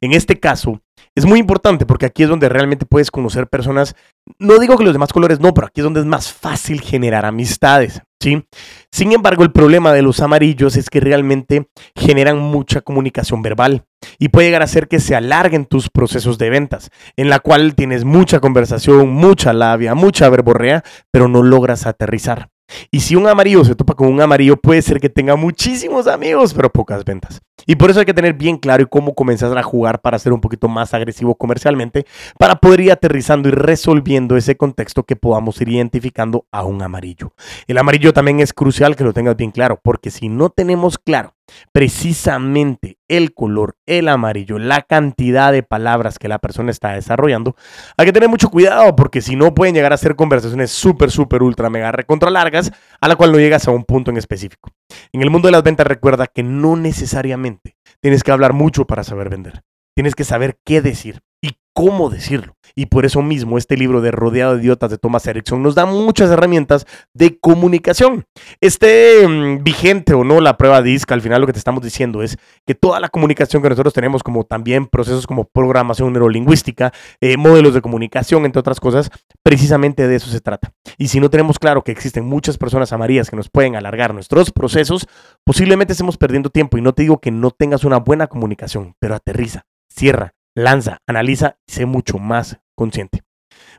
En 0.01 0.13
este 0.13 0.39
caso, 0.39 0.81
es 1.15 1.25
muy 1.25 1.39
importante 1.39 1.85
porque 1.85 2.07
aquí 2.07 2.23
es 2.23 2.29
donde 2.29 2.49
realmente 2.49 2.85
puedes 2.85 3.11
conocer 3.11 3.47
personas. 3.47 3.95
No 4.39 4.57
digo 4.57 4.77
que 4.77 4.83
los 4.83 4.93
demás 4.93 5.13
colores 5.13 5.39
no, 5.39 5.53
pero 5.53 5.67
aquí 5.67 5.81
es 5.81 5.83
donde 5.83 5.99
es 5.99 6.05
más 6.05 6.31
fácil 6.31 6.81
generar 6.81 7.25
amistades. 7.25 8.01
¿sí? 8.19 8.45
Sin 8.91 9.11
embargo, 9.11 9.43
el 9.43 9.51
problema 9.51 9.93
de 9.93 10.01
los 10.01 10.21
amarillos 10.21 10.75
es 10.75 10.89
que 10.89 10.99
realmente 10.99 11.69
generan 11.95 12.39
mucha 12.39 12.81
comunicación 12.81 13.41
verbal 13.41 13.85
y 14.17 14.29
puede 14.29 14.47
llegar 14.47 14.63
a 14.63 14.67
ser 14.67 14.87
que 14.87 14.99
se 14.99 15.15
alarguen 15.15 15.65
tus 15.65 15.89
procesos 15.89 16.37
de 16.37 16.49
ventas, 16.49 16.89
en 17.15 17.29
la 17.29 17.39
cual 17.39 17.75
tienes 17.75 18.05
mucha 18.05 18.39
conversación, 18.39 19.09
mucha 19.09 19.53
labia, 19.53 19.93
mucha 19.93 20.29
verborrea, 20.29 20.83
pero 21.11 21.27
no 21.27 21.43
logras 21.43 21.85
aterrizar. 21.85 22.52
Y 22.91 22.99
si 22.99 23.15
un 23.15 23.27
amarillo 23.27 23.63
se 23.63 23.75
topa 23.75 23.93
con 23.93 24.07
un 24.07 24.21
amarillo, 24.21 24.57
puede 24.57 24.81
ser 24.81 24.99
que 24.99 25.09
tenga 25.09 25.35
muchísimos 25.35 26.07
amigos, 26.07 26.53
pero 26.53 26.71
pocas 26.71 27.03
ventas. 27.05 27.41
Y 27.65 27.75
por 27.75 27.89
eso 27.89 27.99
hay 27.99 28.05
que 28.05 28.13
tener 28.13 28.33
bien 28.33 28.57
claro 28.57 28.87
cómo 28.89 29.15
comenzar 29.15 29.57
a 29.57 29.63
jugar 29.63 30.01
para 30.01 30.19
ser 30.19 30.33
un 30.33 30.41
poquito 30.41 30.67
más 30.67 30.93
agresivo 30.93 31.35
comercialmente, 31.35 32.05
para 32.37 32.55
poder 32.55 32.81
ir 32.81 32.91
aterrizando 32.91 33.47
y 33.47 33.51
resolviendo 33.51 34.35
ese 34.35 34.57
contexto 34.57 35.03
que 35.03 35.15
podamos 35.15 35.61
ir 35.61 35.69
identificando 35.69 36.45
a 36.51 36.65
un 36.65 36.81
amarillo. 36.81 37.33
El 37.67 37.77
amarillo 37.77 38.13
también 38.13 38.39
es 38.39 38.53
crucial 38.53 38.95
que 38.95 39.03
lo 39.03 39.13
tengas 39.13 39.37
bien 39.37 39.51
claro, 39.51 39.79
porque 39.81 40.11
si 40.11 40.29
no 40.29 40.49
tenemos 40.49 40.97
claro 40.97 41.32
precisamente 41.71 42.97
el 43.07 43.33
color, 43.33 43.75
el 43.85 44.07
amarillo, 44.07 44.59
la 44.59 44.81
cantidad 44.81 45.51
de 45.51 45.63
palabras 45.63 46.19
que 46.19 46.27
la 46.27 46.39
persona 46.39 46.71
está 46.71 46.93
desarrollando, 46.93 47.55
hay 47.97 48.05
que 48.05 48.13
tener 48.13 48.29
mucho 48.29 48.49
cuidado 48.49 48.95
porque 48.95 49.21
si 49.21 49.35
no 49.35 49.53
pueden 49.53 49.75
llegar 49.75 49.93
a 49.93 49.97
ser 49.97 50.15
conversaciones 50.15 50.71
súper, 50.71 51.11
súper, 51.11 51.43
ultra, 51.43 51.69
mega, 51.69 51.91
recontra 51.91 52.29
largas, 52.29 52.71
a 53.01 53.07
la 53.07 53.15
cual 53.15 53.31
no 53.31 53.39
llegas 53.39 53.67
a 53.67 53.71
un 53.71 53.83
punto 53.83 54.11
en 54.11 54.17
específico. 54.17 54.71
En 55.11 55.21
el 55.21 55.29
mundo 55.29 55.47
de 55.47 55.53
las 55.53 55.63
ventas 55.63 55.87
recuerda 55.87 56.27
que 56.27 56.43
no 56.43 56.75
necesariamente 56.75 57.77
tienes 58.01 58.23
que 58.23 58.31
hablar 58.31 58.53
mucho 58.53 58.85
para 58.85 59.03
saber 59.03 59.29
vender. 59.29 59.63
Tienes 59.95 60.15
que 60.15 60.23
saber 60.23 60.57
qué 60.65 60.81
decir 60.81 61.21
y 61.43 61.57
cómo 61.73 62.09
decirlo. 62.09 62.55
Y 62.75 62.87
por 62.87 63.05
eso 63.05 63.21
mismo 63.21 63.57
este 63.57 63.77
libro 63.77 64.01
de 64.01 64.11
Rodeado 64.11 64.55
de 64.55 64.63
Idiotas 64.63 64.89
de 64.89 64.97
Thomas 64.97 65.27
Erickson 65.27 65.61
nos 65.61 65.75
da 65.75 65.85
muchas 65.85 66.31
herramientas 66.31 66.87
de 67.13 67.37
comunicación. 67.37 68.25
Esté 68.61 69.27
mm, 69.27 69.63
vigente 69.63 70.13
o 70.13 70.23
no 70.23 70.39
la 70.39 70.57
prueba 70.57 70.81
DISC, 70.81 71.11
al 71.11 71.21
final 71.21 71.41
lo 71.41 71.47
que 71.47 71.53
te 71.53 71.59
estamos 71.59 71.83
diciendo 71.83 72.23
es 72.23 72.37
que 72.65 72.73
toda 72.73 72.99
la 72.99 73.09
comunicación 73.09 73.61
que 73.61 73.69
nosotros 73.69 73.93
tenemos, 73.93 74.23
como 74.23 74.45
también 74.45 74.87
procesos 74.87 75.27
como 75.27 75.43
programación 75.43 76.13
neurolingüística, 76.13 76.93
eh, 77.19 77.35
modelos 77.35 77.73
de 77.73 77.81
comunicación, 77.81 78.45
entre 78.45 78.61
otras 78.61 78.79
cosas, 78.79 79.11
precisamente 79.43 80.07
de 80.07 80.15
eso 80.15 80.29
se 80.29 80.39
trata. 80.39 80.71
Y 80.97 81.09
si 81.09 81.19
no 81.19 81.29
tenemos 81.29 81.59
claro 81.59 81.83
que 81.83 81.91
existen 81.91 82.25
muchas 82.25 82.57
personas 82.57 82.93
amarillas 82.93 83.29
que 83.29 83.35
nos 83.35 83.49
pueden 83.49 83.75
alargar 83.75 84.13
nuestros 84.13 84.51
procesos, 84.51 85.07
posiblemente 85.43 85.91
estemos 85.91 86.17
perdiendo 86.17 86.49
tiempo. 86.49 86.77
Y 86.77 86.81
no 86.81 86.93
te 86.93 87.03
digo 87.03 87.19
que 87.19 87.31
no 87.31 87.51
tengas 87.51 87.83
una 87.83 87.97
buena 87.97 88.27
comunicación, 88.27 88.95
pero 88.99 89.15
aterriza, 89.15 89.65
cierra, 89.89 90.33
lanza, 90.55 90.99
analiza 91.07 91.57
y 91.67 91.71
sé 91.73 91.85
mucho 91.85 92.17
más 92.17 92.59
consciente. 92.75 93.23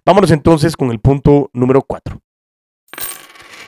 Vámonos 0.04 0.30
entonces 0.30 0.76
con 0.76 0.90
el 0.90 1.00
punto 1.00 1.50
número 1.52 1.82
4. 1.82 2.20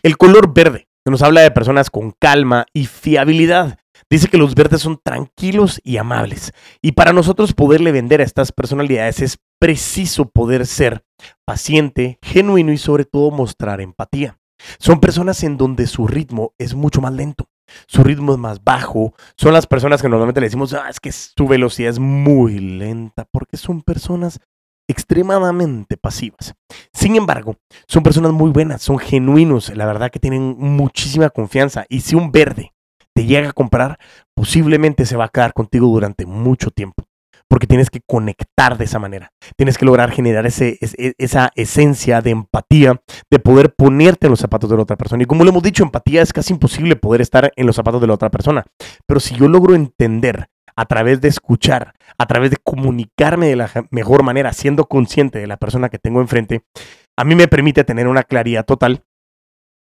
El 0.02 0.16
color 0.16 0.52
verde, 0.52 0.88
nos 1.04 1.22
habla 1.22 1.40
de 1.40 1.50
personas 1.50 1.90
con 1.90 2.12
calma 2.12 2.66
y 2.72 2.86
fiabilidad. 2.86 3.78
Dice 4.10 4.28
que 4.28 4.38
los 4.38 4.54
verdes 4.54 4.82
son 4.82 5.00
tranquilos 5.02 5.80
y 5.82 5.96
amables. 5.96 6.52
Y 6.82 6.92
para 6.92 7.12
nosotros 7.12 7.54
poderle 7.54 7.92
vender 7.92 8.20
a 8.20 8.24
estas 8.24 8.52
personalidades 8.52 9.20
es 9.20 9.38
preciso 9.58 10.28
poder 10.28 10.66
ser 10.66 11.04
paciente, 11.44 12.18
genuino 12.22 12.72
y 12.72 12.78
sobre 12.78 13.04
todo 13.04 13.30
mostrar 13.30 13.80
empatía. 13.80 14.38
Son 14.78 15.00
personas 15.00 15.42
en 15.42 15.56
donde 15.56 15.86
su 15.86 16.06
ritmo 16.06 16.54
es 16.58 16.74
mucho 16.74 17.00
más 17.00 17.12
lento 17.12 17.48
su 17.86 18.02
ritmo 18.04 18.32
es 18.32 18.38
más 18.38 18.62
bajo. 18.62 19.14
Son 19.36 19.52
las 19.52 19.66
personas 19.66 20.02
que 20.02 20.08
normalmente 20.08 20.40
le 20.40 20.46
decimos, 20.46 20.74
ah, 20.74 20.88
es 20.88 21.00
que 21.00 21.12
su 21.12 21.46
velocidad 21.46 21.90
es 21.90 21.98
muy 21.98 22.58
lenta, 22.58 23.26
porque 23.30 23.56
son 23.56 23.82
personas 23.82 24.40
extremadamente 24.88 25.96
pasivas. 25.96 26.54
Sin 26.92 27.16
embargo, 27.16 27.56
son 27.88 28.02
personas 28.02 28.32
muy 28.32 28.50
buenas, 28.50 28.82
son 28.82 28.98
genuinos, 28.98 29.74
la 29.74 29.86
verdad 29.86 30.10
que 30.10 30.20
tienen 30.20 30.56
muchísima 30.58 31.30
confianza. 31.30 31.86
Y 31.88 32.00
si 32.00 32.14
un 32.14 32.30
verde 32.30 32.72
te 33.14 33.24
llega 33.24 33.50
a 33.50 33.52
comprar, 33.52 33.98
posiblemente 34.34 35.06
se 35.06 35.16
va 35.16 35.24
a 35.24 35.30
quedar 35.30 35.52
contigo 35.52 35.88
durante 35.88 36.26
mucho 36.26 36.70
tiempo 36.70 37.04
porque 37.48 37.66
tienes 37.66 37.90
que 37.90 38.00
conectar 38.06 38.76
de 38.76 38.84
esa 38.84 38.98
manera. 38.98 39.32
Tienes 39.56 39.78
que 39.78 39.84
lograr 39.84 40.10
generar 40.10 40.46
ese, 40.46 40.78
esa 41.18 41.50
esencia 41.54 42.20
de 42.20 42.30
empatía, 42.30 43.00
de 43.30 43.38
poder 43.38 43.74
ponerte 43.74 44.26
en 44.26 44.30
los 44.30 44.40
zapatos 44.40 44.70
de 44.70 44.76
la 44.76 44.82
otra 44.82 44.96
persona. 44.96 45.22
Y 45.22 45.26
como 45.26 45.44
lo 45.44 45.50
hemos 45.50 45.62
dicho, 45.62 45.82
empatía 45.82 46.22
es 46.22 46.32
casi 46.32 46.52
imposible 46.52 46.96
poder 46.96 47.20
estar 47.20 47.52
en 47.54 47.66
los 47.66 47.76
zapatos 47.76 48.00
de 48.00 48.06
la 48.06 48.14
otra 48.14 48.30
persona. 48.30 48.64
Pero 49.06 49.20
si 49.20 49.36
yo 49.36 49.48
logro 49.48 49.74
entender 49.74 50.48
a 50.76 50.84
través 50.84 51.20
de 51.20 51.28
escuchar, 51.28 51.94
a 52.18 52.26
través 52.26 52.50
de 52.50 52.58
comunicarme 52.62 53.48
de 53.48 53.56
la 53.56 53.70
mejor 53.90 54.22
manera, 54.22 54.52
siendo 54.52 54.84
consciente 54.84 55.38
de 55.38 55.46
la 55.46 55.56
persona 55.56 55.88
que 55.88 55.98
tengo 55.98 56.20
enfrente, 56.20 56.64
a 57.16 57.24
mí 57.24 57.34
me 57.34 57.48
permite 57.48 57.84
tener 57.84 58.08
una 58.08 58.22
claridad 58.22 58.64
total 58.64 59.02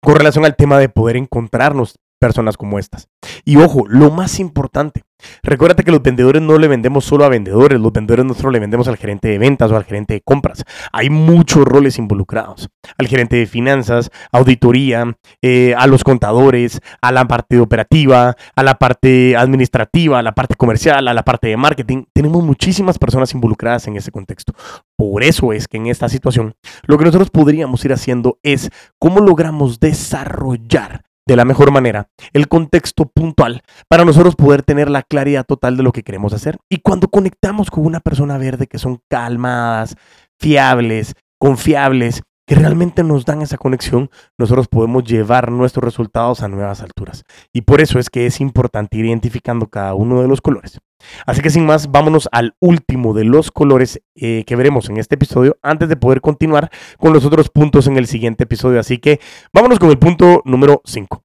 con 0.01 0.15
relación 0.15 0.45
al 0.45 0.55
tema 0.55 0.79
de 0.79 0.89
poder 0.89 1.17
encontrarnos 1.17 1.95
personas 2.19 2.57
como 2.57 2.79
estas. 2.79 3.09
Y 3.45 3.57
ojo, 3.57 3.85
lo 3.87 4.11
más 4.11 4.39
importante, 4.39 5.03
recuérdate 5.43 5.83
que 5.83 5.91
los 5.91 6.01
vendedores 6.01 6.41
no 6.41 6.57
le 6.57 6.67
vendemos 6.67 7.05
solo 7.05 7.25
a 7.25 7.29
vendedores, 7.29 7.79
los 7.79 7.91
vendedores 7.91 8.25
nosotros 8.25 8.53
le 8.53 8.59
vendemos 8.59 8.87
al 8.87 8.97
gerente 8.97 9.27
de 9.27 9.37
ventas 9.37 9.71
o 9.71 9.75
al 9.75 9.83
gerente 9.83 10.15
de 10.15 10.21
compras. 10.21 10.63
Hay 10.91 11.09
muchos 11.09 11.65
roles 11.65 11.97
involucrados. 11.97 12.69
Al 12.97 13.07
gerente 13.07 13.35
de 13.35 13.45
finanzas, 13.45 14.09
auditoría, 14.31 15.17
eh, 15.41 15.73
a 15.77 15.87
los 15.87 16.03
contadores, 16.03 16.81
a 17.01 17.11
la 17.11 17.27
parte 17.27 17.59
operativa, 17.59 18.35
a 18.55 18.63
la 18.63 18.75
parte 18.75 19.35
administrativa, 19.35 20.19
a 20.19 20.23
la 20.23 20.33
parte 20.33 20.55
comercial, 20.55 21.07
a 21.07 21.13
la 21.13 21.23
parte 21.23 21.47
de 21.47 21.57
marketing. 21.57 22.05
Tenemos 22.13 22.43
muchísimas 22.43 22.97
personas 22.97 23.33
involucradas 23.33 23.87
en 23.87 23.97
ese 23.97 24.11
contexto. 24.11 24.53
Por 24.95 25.23
eso 25.23 25.53
es 25.53 25.67
que 25.67 25.77
en 25.77 25.87
esta 25.87 26.09
situación 26.09 26.55
lo 26.83 26.97
que 26.97 27.05
nosotros 27.05 27.29
podríamos 27.29 27.83
ir 27.85 27.93
haciendo 27.93 28.39
es 28.43 28.69
cómo 28.99 29.19
logramos 29.19 29.79
desarrollar 29.79 31.03
de 31.27 31.35
la 31.35 31.45
mejor 31.45 31.71
manera 31.71 32.09
el 32.33 32.47
contexto 32.47 33.05
puntual 33.05 33.61
para 33.89 34.05
nosotros 34.05 34.35
poder 34.35 34.63
tener 34.63 34.89
la 34.89 35.03
claridad 35.03 35.45
total 35.45 35.77
de 35.77 35.83
lo 35.83 35.91
que 35.91 36.03
queremos 36.03 36.33
hacer. 36.33 36.57
Y 36.69 36.77
cuando 36.77 37.09
conectamos 37.09 37.69
con 37.69 37.85
una 37.85 37.99
persona 37.99 38.37
verde 38.37 38.67
que 38.67 38.79
son 38.79 39.01
calmadas, 39.09 39.95
fiables, 40.39 41.13
confiables, 41.37 42.23
que 42.47 42.55
realmente 42.55 43.03
nos 43.03 43.25
dan 43.25 43.41
esa 43.41 43.57
conexión, 43.57 44.09
nosotros 44.37 44.69
podemos 44.69 45.03
llevar 45.03 45.51
nuestros 45.51 45.83
resultados 45.83 46.41
a 46.41 46.47
nuevas 46.47 46.81
alturas. 46.81 47.25
Y 47.51 47.61
por 47.61 47.81
eso 47.81 47.99
es 47.99 48.09
que 48.09 48.25
es 48.25 48.39
importante 48.39 48.97
ir 48.97 49.05
identificando 49.05 49.67
cada 49.67 49.93
uno 49.95 50.21
de 50.21 50.29
los 50.29 50.39
colores. 50.39 50.79
Así 51.25 51.41
que 51.41 51.49
sin 51.49 51.65
más, 51.65 51.91
vámonos 51.91 52.27
al 52.31 52.55
último 52.59 53.13
de 53.13 53.23
los 53.23 53.51
colores 53.51 54.01
eh, 54.15 54.43
que 54.45 54.55
veremos 54.55 54.89
en 54.89 54.97
este 54.97 55.15
episodio 55.15 55.57
antes 55.61 55.89
de 55.89 55.95
poder 55.95 56.21
continuar 56.21 56.69
con 56.97 57.13
los 57.13 57.25
otros 57.25 57.49
puntos 57.49 57.87
en 57.87 57.97
el 57.97 58.07
siguiente 58.07 58.43
episodio. 58.43 58.79
Así 58.79 58.97
que 58.97 59.19
vámonos 59.53 59.79
con 59.79 59.89
el 59.89 59.99
punto 59.99 60.41
número 60.45 60.81
5. 60.85 61.23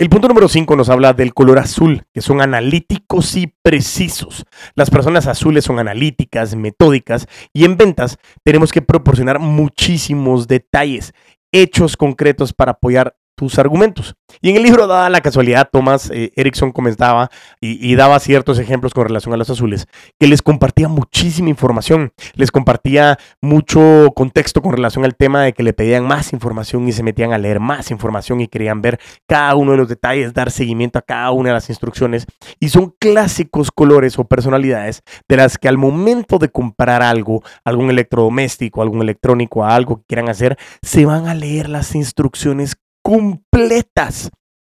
El 0.00 0.08
punto 0.08 0.28
número 0.28 0.48
5 0.48 0.76
nos 0.76 0.88
habla 0.88 1.12
del 1.12 1.34
color 1.34 1.58
azul, 1.58 2.04
que 2.14 2.22
son 2.22 2.40
analíticos 2.40 3.36
y 3.36 3.52
precisos. 3.62 4.46
Las 4.74 4.88
personas 4.88 5.26
azules 5.26 5.62
son 5.62 5.78
analíticas, 5.78 6.56
metódicas 6.56 7.26
y 7.52 7.66
en 7.66 7.76
ventas 7.76 8.16
tenemos 8.42 8.72
que 8.72 8.80
proporcionar 8.80 9.40
muchísimos 9.40 10.48
detalles, 10.48 11.12
hechos 11.52 11.98
concretos 11.98 12.54
para 12.54 12.72
apoyar 12.72 13.14
tus 13.40 13.58
argumentos. 13.58 14.16
Y 14.42 14.50
en 14.50 14.56
el 14.56 14.62
libro, 14.62 14.86
dada 14.86 15.08
la 15.08 15.22
casualidad, 15.22 15.70
Thomas 15.72 16.10
eh, 16.12 16.30
Erickson 16.36 16.72
comentaba 16.72 17.30
y, 17.58 17.94
daba 17.94 18.20
ciertos 18.20 18.58
ejemplos 18.58 18.92
con 18.92 19.06
relación 19.06 19.32
a 19.32 19.38
los 19.38 19.48
azules, 19.48 19.86
que 20.18 20.26
les 20.26 20.42
compartía 20.42 20.88
muchísima 20.88 21.48
información, 21.48 22.12
les 22.34 22.50
compartía 22.52 23.18
mucho 23.40 24.12
contexto 24.14 24.60
con 24.60 24.72
relación 24.72 25.06
al 25.06 25.16
tema 25.16 25.42
de 25.42 25.54
que 25.54 25.62
le 25.62 25.72
pedían 25.72 26.06
más 26.06 26.34
información 26.34 26.86
y 26.86 26.92
se 26.92 27.02
metían 27.02 27.32
a 27.32 27.38
leer 27.38 27.60
más 27.60 27.90
información 27.90 28.42
y 28.42 28.48
querían 28.48 28.82
ver 28.82 29.00
cada 29.26 29.54
uno 29.54 29.72
de 29.72 29.78
los 29.78 29.88
detalles, 29.88 30.34
dar 30.34 30.50
seguimiento 30.50 30.98
a 30.98 31.02
cada 31.02 31.30
una 31.30 31.48
de 31.48 31.54
las 31.54 31.70
instrucciones. 31.70 32.26
Y 32.58 32.68
son 32.68 32.94
clásicos 32.98 33.70
colores 33.70 34.18
o 34.18 34.24
personalidades 34.24 35.02
de 35.30 35.36
las 35.38 35.56
que 35.56 35.68
al 35.68 35.78
momento 35.78 36.38
de 36.38 36.50
comprar 36.50 37.00
algo, 37.00 37.42
algún 37.64 37.88
electrodoméstico, 37.88 38.82
algún 38.82 39.00
electrónico, 39.00 39.64
algo 39.64 39.96
que 39.96 40.04
quieran 40.08 40.28
hacer, 40.28 40.58
se 40.82 41.06
van 41.06 41.26
a 41.26 41.34
leer 41.34 41.70
las 41.70 41.94
instrucciones 41.94 42.76
completas 43.02 44.30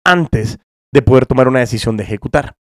antes 0.06 0.60
de 0.94 1.02
poder 1.02 1.26
tomar 1.26 1.48
una 1.48 1.60
decisión 1.60 1.98
de 1.98 2.04
ejecutar. 2.04 2.56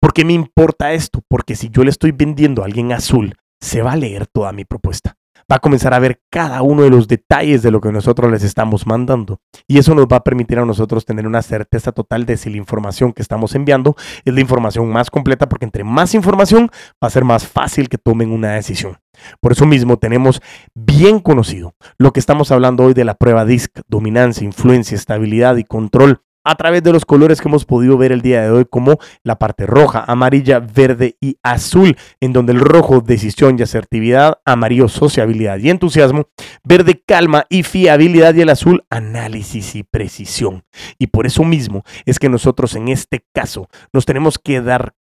¿Por 0.00 0.12
qué 0.12 0.24
me 0.24 0.32
importa 0.32 0.92
esto? 0.92 1.20
Porque 1.28 1.56
si 1.56 1.70
yo 1.70 1.84
le 1.84 1.90
estoy 1.90 2.12
vendiendo 2.12 2.62
a 2.62 2.66
alguien 2.66 2.92
azul, 2.92 3.34
se 3.60 3.82
va 3.82 3.92
a 3.92 3.96
leer 3.96 4.26
toda 4.26 4.52
mi 4.52 4.64
propuesta. 4.64 5.14
Va 5.50 5.56
a 5.56 5.60
comenzar 5.60 5.92
a 5.92 5.98
ver 5.98 6.20
cada 6.30 6.62
uno 6.62 6.82
de 6.82 6.90
los 6.90 7.06
detalles 7.06 7.62
de 7.62 7.70
lo 7.70 7.80
que 7.80 7.92
nosotros 7.92 8.30
les 8.30 8.42
estamos 8.42 8.86
mandando. 8.86 9.40
Y 9.68 9.78
eso 9.78 9.94
nos 9.94 10.06
va 10.06 10.18
a 10.18 10.24
permitir 10.24 10.58
a 10.58 10.64
nosotros 10.64 11.04
tener 11.04 11.26
una 11.26 11.42
certeza 11.42 11.92
total 11.92 12.24
de 12.24 12.38
si 12.38 12.48
la 12.48 12.56
información 12.56 13.12
que 13.12 13.20
estamos 13.20 13.54
enviando 13.54 13.94
es 14.24 14.32
la 14.32 14.40
información 14.40 14.90
más 14.90 15.10
completa, 15.10 15.48
porque 15.48 15.66
entre 15.66 15.84
más 15.84 16.14
información 16.14 16.70
va 17.02 17.08
a 17.08 17.10
ser 17.10 17.24
más 17.24 17.46
fácil 17.46 17.88
que 17.88 17.98
tomen 17.98 18.32
una 18.32 18.52
decisión. 18.52 18.96
Por 19.40 19.52
eso 19.52 19.66
mismo 19.66 19.98
tenemos 19.98 20.40
bien 20.74 21.20
conocido 21.20 21.74
lo 21.98 22.12
que 22.12 22.20
estamos 22.20 22.50
hablando 22.50 22.84
hoy 22.84 22.94
de 22.94 23.04
la 23.04 23.14
prueba 23.14 23.44
DISC, 23.44 23.80
dominancia, 23.88 24.44
influencia, 24.44 24.94
estabilidad 24.94 25.56
y 25.56 25.64
control 25.64 26.20
a 26.44 26.54
través 26.56 26.82
de 26.82 26.92
los 26.92 27.04
colores 27.06 27.40
que 27.40 27.48
hemos 27.48 27.64
podido 27.64 27.96
ver 27.96 28.12
el 28.12 28.20
día 28.20 28.42
de 28.42 28.50
hoy, 28.50 28.66
como 28.66 28.98
la 29.22 29.38
parte 29.38 29.66
roja, 29.66 30.04
amarilla, 30.06 30.60
verde 30.60 31.16
y 31.20 31.38
azul, 31.42 31.96
en 32.20 32.32
donde 32.32 32.52
el 32.52 32.60
rojo, 32.60 33.00
decisión 33.00 33.56
y 33.58 33.62
asertividad, 33.62 34.38
amarillo, 34.44 34.88
sociabilidad 34.88 35.58
y 35.58 35.70
entusiasmo, 35.70 36.28
verde, 36.62 37.02
calma 37.04 37.46
y 37.48 37.62
fiabilidad 37.62 38.34
y 38.34 38.42
el 38.42 38.50
azul, 38.50 38.84
análisis 38.90 39.74
y 39.74 39.82
precisión. 39.82 40.64
Y 40.98 41.06
por 41.06 41.26
eso 41.26 41.44
mismo 41.44 41.82
es 42.04 42.18
que 42.18 42.28
nosotros 42.28 42.76
en 42.76 42.88
este 42.88 43.24
caso 43.32 43.68
nos 43.92 44.04
tenemos 44.04 44.38
que 44.38 44.60
dar 44.60 44.94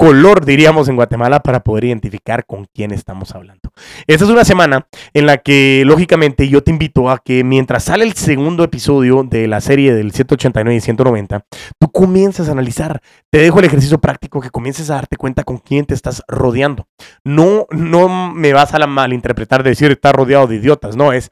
color, 0.00 0.46
diríamos 0.46 0.88
en 0.88 0.96
Guatemala, 0.96 1.40
para 1.40 1.60
poder 1.60 1.84
identificar 1.84 2.46
con 2.46 2.64
quién 2.72 2.90
estamos 2.90 3.34
hablando. 3.34 3.70
Esta 4.06 4.24
es 4.24 4.30
una 4.30 4.46
semana 4.46 4.86
en 5.12 5.26
la 5.26 5.36
que, 5.36 5.82
lógicamente, 5.84 6.48
yo 6.48 6.62
te 6.62 6.70
invito 6.70 7.10
a 7.10 7.18
que 7.18 7.44
mientras 7.44 7.84
sale 7.84 8.04
el 8.04 8.14
segundo 8.14 8.64
episodio 8.64 9.24
de 9.24 9.46
la 9.46 9.60
serie 9.60 9.92
del 9.92 10.12
189 10.12 10.74
y 10.74 10.80
190, 10.80 11.44
tú 11.78 11.90
comiences 11.90 12.48
a 12.48 12.52
analizar. 12.52 13.02
Te 13.28 13.40
dejo 13.40 13.58
el 13.58 13.66
ejercicio 13.66 13.98
práctico 13.98 14.40
que 14.40 14.48
comiences 14.48 14.88
a 14.88 14.94
darte 14.94 15.18
cuenta 15.18 15.44
con 15.44 15.58
quién 15.58 15.84
te 15.84 15.92
estás 15.92 16.22
rodeando. 16.28 16.86
No, 17.22 17.66
no 17.70 18.08
me 18.32 18.54
vas 18.54 18.72
a 18.72 18.78
la 18.78 18.86
malinterpretar 18.86 19.62
de 19.62 19.68
decir 19.68 19.90
estar 19.90 20.16
rodeado 20.16 20.46
de 20.46 20.56
idiotas, 20.56 20.96
no, 20.96 21.12
es 21.12 21.30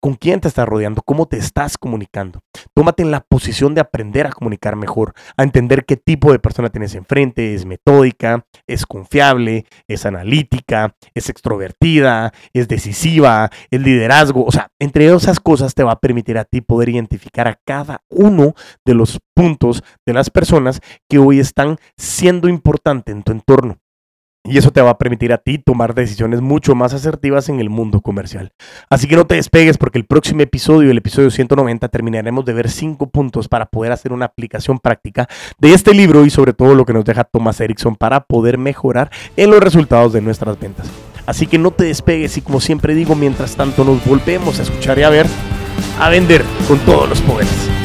con 0.00 0.14
quién 0.14 0.40
te 0.40 0.48
estás 0.48 0.68
rodeando, 0.68 1.02
cómo 1.02 1.26
te 1.26 1.38
estás 1.38 1.76
comunicando. 1.76 2.40
Tómate 2.74 3.02
en 3.02 3.10
la 3.10 3.20
posición 3.20 3.74
de 3.74 3.80
aprender 3.80 4.26
a 4.26 4.32
comunicar 4.32 4.76
mejor, 4.76 5.14
a 5.36 5.42
entender 5.42 5.84
qué 5.84 5.96
tipo 5.96 6.32
de 6.32 6.38
persona 6.38 6.70
tienes 6.70 6.94
enfrente, 6.94 7.54
es 7.54 7.64
metódica, 7.64 8.46
es 8.66 8.86
confiable, 8.86 9.66
es 9.88 10.06
analítica, 10.06 10.94
es 11.14 11.28
extrovertida, 11.28 12.32
es 12.52 12.68
decisiva, 12.68 13.50
es 13.70 13.80
liderazgo. 13.80 14.44
O 14.44 14.52
sea, 14.52 14.68
entre 14.78 15.12
esas 15.12 15.40
cosas 15.40 15.74
te 15.74 15.84
va 15.84 15.92
a 15.92 16.00
permitir 16.00 16.38
a 16.38 16.44
ti 16.44 16.60
poder 16.60 16.90
identificar 16.90 17.48
a 17.48 17.58
cada 17.64 18.02
uno 18.08 18.54
de 18.84 18.94
los 18.94 19.18
puntos 19.34 19.82
de 20.06 20.12
las 20.12 20.30
personas 20.30 20.80
que 21.08 21.18
hoy 21.18 21.40
están 21.40 21.78
siendo 21.96 22.48
importantes 22.48 23.14
en 23.14 23.22
tu 23.22 23.32
entorno. 23.32 23.78
Y 24.48 24.58
eso 24.58 24.70
te 24.70 24.80
va 24.80 24.90
a 24.90 24.98
permitir 24.98 25.32
a 25.32 25.38
ti 25.38 25.58
tomar 25.58 25.94
decisiones 25.94 26.40
mucho 26.40 26.74
más 26.74 26.94
asertivas 26.94 27.48
en 27.48 27.60
el 27.60 27.70
mundo 27.70 28.00
comercial. 28.00 28.52
Así 28.88 29.06
que 29.06 29.16
no 29.16 29.26
te 29.26 29.34
despegues 29.34 29.78
porque 29.78 29.98
el 29.98 30.06
próximo 30.06 30.42
episodio, 30.42 30.90
el 30.90 30.98
episodio 30.98 31.30
190, 31.30 31.88
terminaremos 31.88 32.44
de 32.44 32.54
ver 32.54 32.70
cinco 32.70 33.10
puntos 33.10 33.48
para 33.48 33.66
poder 33.66 33.92
hacer 33.92 34.12
una 34.12 34.26
aplicación 34.26 34.78
práctica 34.78 35.28
de 35.58 35.74
este 35.74 35.94
libro 35.94 36.24
y 36.24 36.30
sobre 36.30 36.52
todo 36.52 36.74
lo 36.74 36.86
que 36.86 36.92
nos 36.92 37.04
deja 37.04 37.24
Thomas 37.24 37.60
Erickson 37.60 37.96
para 37.96 38.24
poder 38.24 38.58
mejorar 38.58 39.10
en 39.36 39.50
los 39.50 39.60
resultados 39.60 40.12
de 40.12 40.20
nuestras 40.20 40.58
ventas. 40.58 40.88
Así 41.26 41.46
que 41.46 41.58
no 41.58 41.70
te 41.70 41.84
despegues 41.84 42.38
y 42.38 42.40
como 42.40 42.60
siempre 42.60 42.94
digo, 42.94 43.14
mientras 43.14 43.54
tanto 43.54 43.84
nos 43.84 44.02
volvemos 44.04 44.58
a 44.58 44.62
escuchar 44.62 44.98
y 44.98 45.02
a 45.02 45.10
ver, 45.10 45.26
a 46.00 46.08
vender 46.08 46.42
con 46.66 46.78
todos 46.80 47.08
los 47.08 47.20
poderes. 47.20 47.77